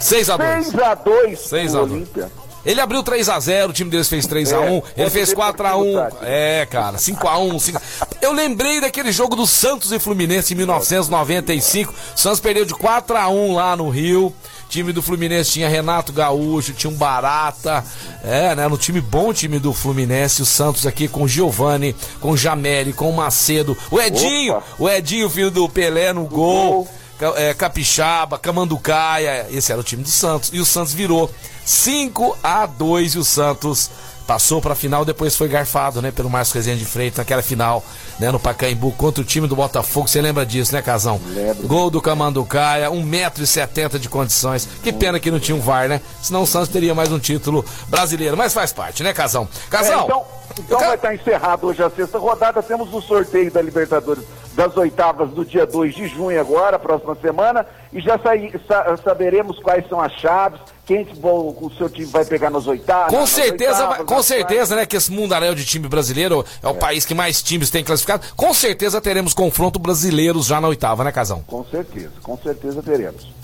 [0.00, 1.92] 6 a 2 6 a 2 6 pro a 2.
[1.92, 2.32] Olímpia.
[2.64, 5.84] Ele abriu 3x0, o time deles fez 3x1, É, ele fez contra o 4x1.
[5.84, 6.28] Deportivo Táchira.
[6.28, 7.60] É, cara, 5x1.
[7.60, 7.80] 5...
[8.20, 11.92] Eu lembrei daquele jogo do Santos e Fluminense em 1995.
[11.92, 14.26] O Santos perdeu de 4x1 lá no Rio.
[14.26, 17.84] O time do Fluminense tinha Renato Gaúcho, tinha um Barata.
[18.24, 18.66] É, né?
[18.66, 20.42] No time bom time do Fluminense.
[20.42, 23.76] O Santos aqui com o Giovani, com o Jameli, com o Macedo.
[23.92, 24.66] O Edinho, Opa.
[24.80, 26.84] o Edinho, filho do Pelé no gol.
[26.84, 27.05] Ca-
[27.36, 30.50] é, Capixaba, Camanducaia, esse era o time do Santos.
[30.52, 31.30] E o Santos virou
[31.64, 33.90] 5 a 2 e o Santos
[34.26, 37.82] passou pra final, depois foi garfado, né, pelo Márcio Rezende de Freitas naquela final,
[38.18, 40.08] né, no Pacaembu contra o time do Botafogo.
[40.08, 41.20] Você lembra disso, né, Casão?
[41.28, 41.66] Lembro.
[41.66, 44.68] Gol do Camanducaia, 1,70m de condições.
[44.82, 46.00] Que pena que não tinha um VAR, né?
[46.22, 49.48] Senão o Santos teria mais um título brasileiro, mas faz parte, né, Casão?
[49.70, 50.00] Casão.
[50.00, 50.24] É, então,
[50.58, 52.62] então vai estar encerrado hoje a sexta rodada.
[52.62, 54.24] Temos o sorteio da Libertadores
[54.54, 58.18] das oitavas do dia 2 de junho agora, próxima semana, e já
[58.66, 62.66] sa- saberemos quais são as chaves, quem que vão- o seu time vai pegar nas
[62.66, 63.10] oitavas.
[63.12, 66.68] Com nas certeza, oitavas, vai- com certeza, né, que esse mundaréu de time brasileiro é
[66.68, 68.24] o país que mais times tem classificado.
[68.36, 71.42] Com certeza teremos confronto brasileiros já na oitava, né, Casão?
[71.46, 73.34] Com certeza, com certeza teremos.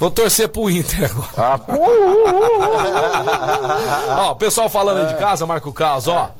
[0.00, 1.28] Vou torcer pro Inter agora.
[1.36, 1.60] Ah,
[4.28, 6.30] Ó, o pessoal falando aí de casa, Marco Caos, ó.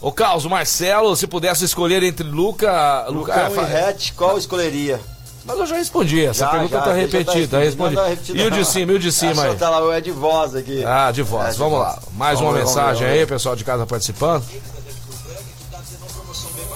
[0.00, 3.06] Ô Caos, o Marcelo, se pudesse escolher entre Luca.
[3.08, 5.00] Luca Lucão fa- e Hatch, qual escolheria?
[5.46, 7.94] Mas eu já respondi, essa Já, pergunta já, tá já repetida, tá respondi.
[7.94, 9.54] tá E o de cima, e o de cima aí?
[9.56, 10.84] Tá lá, é de voz aqui.
[10.84, 11.88] Ah, de voz, É, de vamos voz.
[11.88, 11.98] lá.
[12.14, 14.44] Mais uma Vamos ver, mensagem ver, vamos aí, pessoal de casa participando.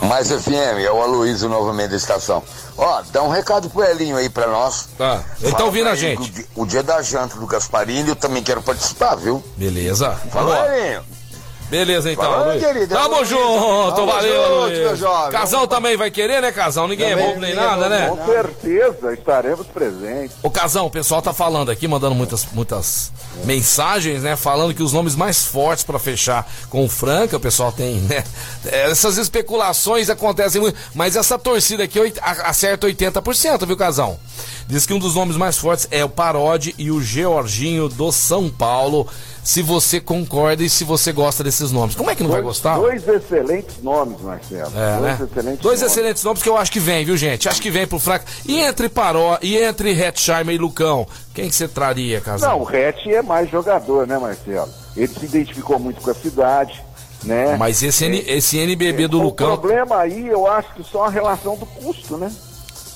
[0.03, 2.43] Mais FM, é o Aloysio novamente da estação.
[2.77, 4.89] Ó, dá um recado pro Elinho aí pra nós.
[4.97, 6.23] Tá, ele tá ouvindo a gente.
[6.23, 9.45] O dia, o dia da janta do Gasparini eu também quero participar, viu?
[9.57, 10.17] Beleza.
[10.35, 10.77] Lá.
[10.77, 11.03] Elinho.
[11.71, 12.65] Beleza, então, Luiz.
[12.65, 13.29] querido, Tamo Luiz.
[13.29, 15.31] junto, Tamo valeu, junto, meu jovem.
[15.31, 16.89] Casal também vai querer, né, Casal?
[16.89, 18.09] Ninguém é Também, bobo nem é nada, né?
[18.09, 20.37] Com certeza, estaremos presentes.
[20.43, 23.13] Ô Casão, o pessoal tá falando aqui, mandando muitas, muitas
[23.45, 24.35] mensagens, né?
[24.37, 28.25] Falando que os nomes mais fortes pra fechar com o Franca, o pessoal tem, né?
[28.67, 32.01] É, Essas especulações acontecem muito, mas essa torcida aqui
[32.45, 34.19] acerta 80%, viu, Casão?
[34.67, 38.49] Diz que um dos nomes mais fortes é o Parodi e o Georginho do São
[38.49, 39.07] Paulo.
[39.43, 41.95] Se você concorda e se você gosta desses nomes.
[41.95, 42.77] Como é que não vai Dois- gostar?
[42.77, 44.71] Dois excelentes nomes, Marcelo.
[44.77, 45.27] É, dois né?
[45.31, 45.93] excelentes Dois nomes.
[45.93, 47.49] excelentes nomes que eu acho que vem, viu, gente?
[47.49, 48.25] Acho que vem pro Franca.
[48.47, 52.51] E entre Paró, e entre Hetzheimer e Lucão, quem que você traria, Casal?
[52.51, 54.69] Não, o Rete é mais jogador, né, Marcelo?
[54.97, 56.85] Ele se identificou muito com a cidade,
[57.25, 57.57] né?
[57.57, 59.57] Mas esse, N- esse NBB do o Lucão.
[59.57, 62.31] problema aí, eu acho que só a relação do custo, né?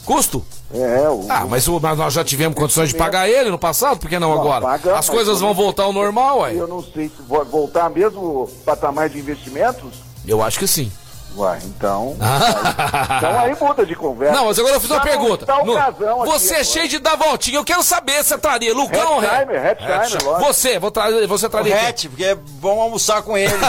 [0.04, 0.44] Custo?
[0.72, 1.26] É, o...
[1.28, 4.18] Ah, mas, o- mas nós já tivemos condições de pagar ele no passado, por que
[4.18, 4.60] não, Não, agora?
[4.62, 6.54] paga, As coisas vão voltar ao normal, ué.
[6.54, 9.94] Eu não sei se vai voltar mesmo o patamar de investimentos.
[10.26, 10.90] Eu acho que sim.
[11.36, 12.16] Ué, então.
[12.20, 14.34] aí, então aí muda de conversa.
[14.36, 15.44] Não, mas agora eu fiz uma Tá pergunta.
[15.46, 17.58] Tá o No- casão aqui você é cheio de dar voltinha.
[17.58, 20.38] Eu quero saber se traria Lucão ou Hetzheimer, Hetzheimer.
[20.40, 21.88] Você, vou trazer, você traria?
[21.88, 23.52] Hatch, porque é bom almoçar com ele.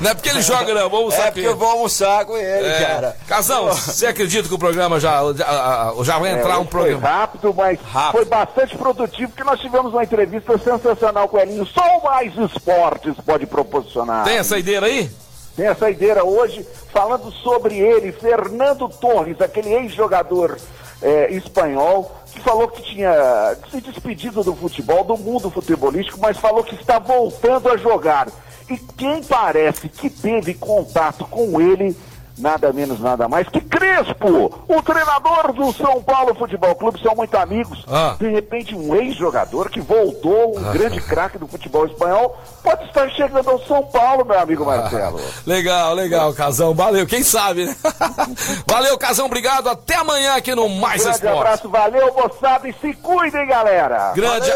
[0.00, 0.88] Não é porque ele joga, não.
[0.88, 1.48] Vamos é almoçar com porque ele.
[1.48, 2.84] eu vou almoçar com ele, É.
[2.84, 3.16] cara.
[3.26, 7.00] Casão, você acredita que o programa já, já, já vai É, entrar um hoje programa?
[7.00, 7.78] Foi rápido, mas
[8.12, 11.66] foi bastante produtivo, porque nós tivemos uma entrevista sensacional com o Elinho.
[11.66, 14.24] Só o Mais Esportes pode proporcionar.
[14.24, 15.10] Tem a saideira aí?
[15.56, 20.58] Tem a saideira hoje falando sobre ele, Fernando Torres, aquele ex-jogador
[21.00, 26.62] eh, espanhol, que falou que tinha se despedido do futebol, do mundo futebolístico, mas falou
[26.62, 28.28] que está voltando a jogar.
[28.68, 31.96] E quem parece que teve contato com ele,
[32.38, 37.34] nada menos, nada mais que Crespo, o treinador do São Paulo Futebol Clube, são muito
[37.36, 37.84] amigos.
[37.88, 38.16] Ah.
[38.18, 40.72] De repente, um ex-jogador que voltou, um Ah.
[40.72, 45.20] grande craque do futebol espanhol, pode estar chegando ao São Paulo, meu amigo Marcelo.
[45.46, 46.74] Legal, legal, Casão.
[46.74, 47.76] Valeu, quem sabe, né?
[48.66, 49.68] Valeu, Casão, obrigado.
[49.68, 51.38] Até amanhã aqui no Mais Grande Esporte.
[51.38, 54.12] abraço, valeu, moçada, e se cuidem, galera.
[54.14, 54.50] Grande,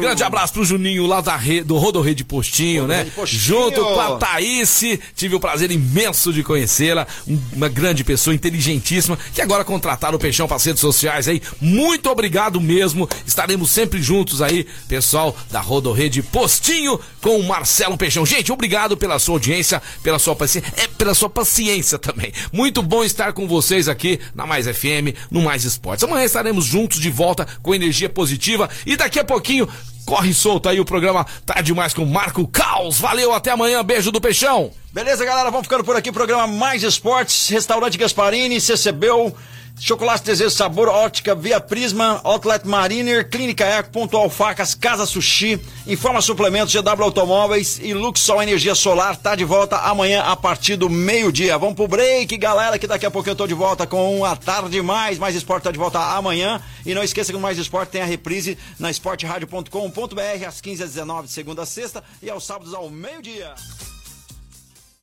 [0.00, 3.06] grande abraço pro Juninho lá da rede, do Rodorrede Postinho, né?
[3.14, 3.40] Postinho.
[3.42, 4.80] Junto com a Thaís,
[5.14, 10.46] tive o prazer imenso de conhecê-la, uma grande pessoa, inteligentíssima, que agora contrataram o Peixão
[10.46, 11.42] para as redes sociais aí.
[11.60, 18.24] Muito obrigado mesmo, estaremos sempre juntos aí, pessoal da Rodorrede Postinho com o Marcelo Peixão.
[18.24, 22.32] Gente, obrigado pela sua audiência, pela sua paciência, é pela sua paciência também.
[22.52, 26.04] Muito bom estar com vocês aqui na Mais FM, no Mais Esportes.
[26.04, 29.68] Amanhã estaremos juntos de volta com energia positiva e daqui a pouquinho
[30.04, 32.98] corre solto aí o programa Tá Demais com Marco Caos.
[32.98, 34.70] Valeu, até amanhã, beijo do Peixão.
[34.92, 35.50] Beleza, galera?
[35.50, 36.10] Vamos ficando por aqui.
[36.10, 39.34] Programa Mais Esportes, Restaurante Gasparini, CCBU,
[39.78, 46.20] Chocolate Desejo Sabor, Ótica Via Prisma, Outlet Mariner, Clínica Eco, Pontual Facas, Casa Sushi, Informa
[46.20, 49.16] Suplementos, GW Automóveis e Luxol Energia Solar.
[49.16, 51.56] Tá de volta amanhã a partir do meio-dia.
[51.58, 54.82] Vamos pro break, galera, que daqui a pouco eu tô de volta com a Tarde
[54.82, 55.18] Mais.
[55.18, 56.60] Mais Esporte tá de volta amanhã.
[56.84, 61.26] E não esqueça que Mais Esporte tem a reprise na esporteradio.com.br às 15 às 19
[61.26, 63.54] de segunda a sexta e aos sábados ao meio-dia.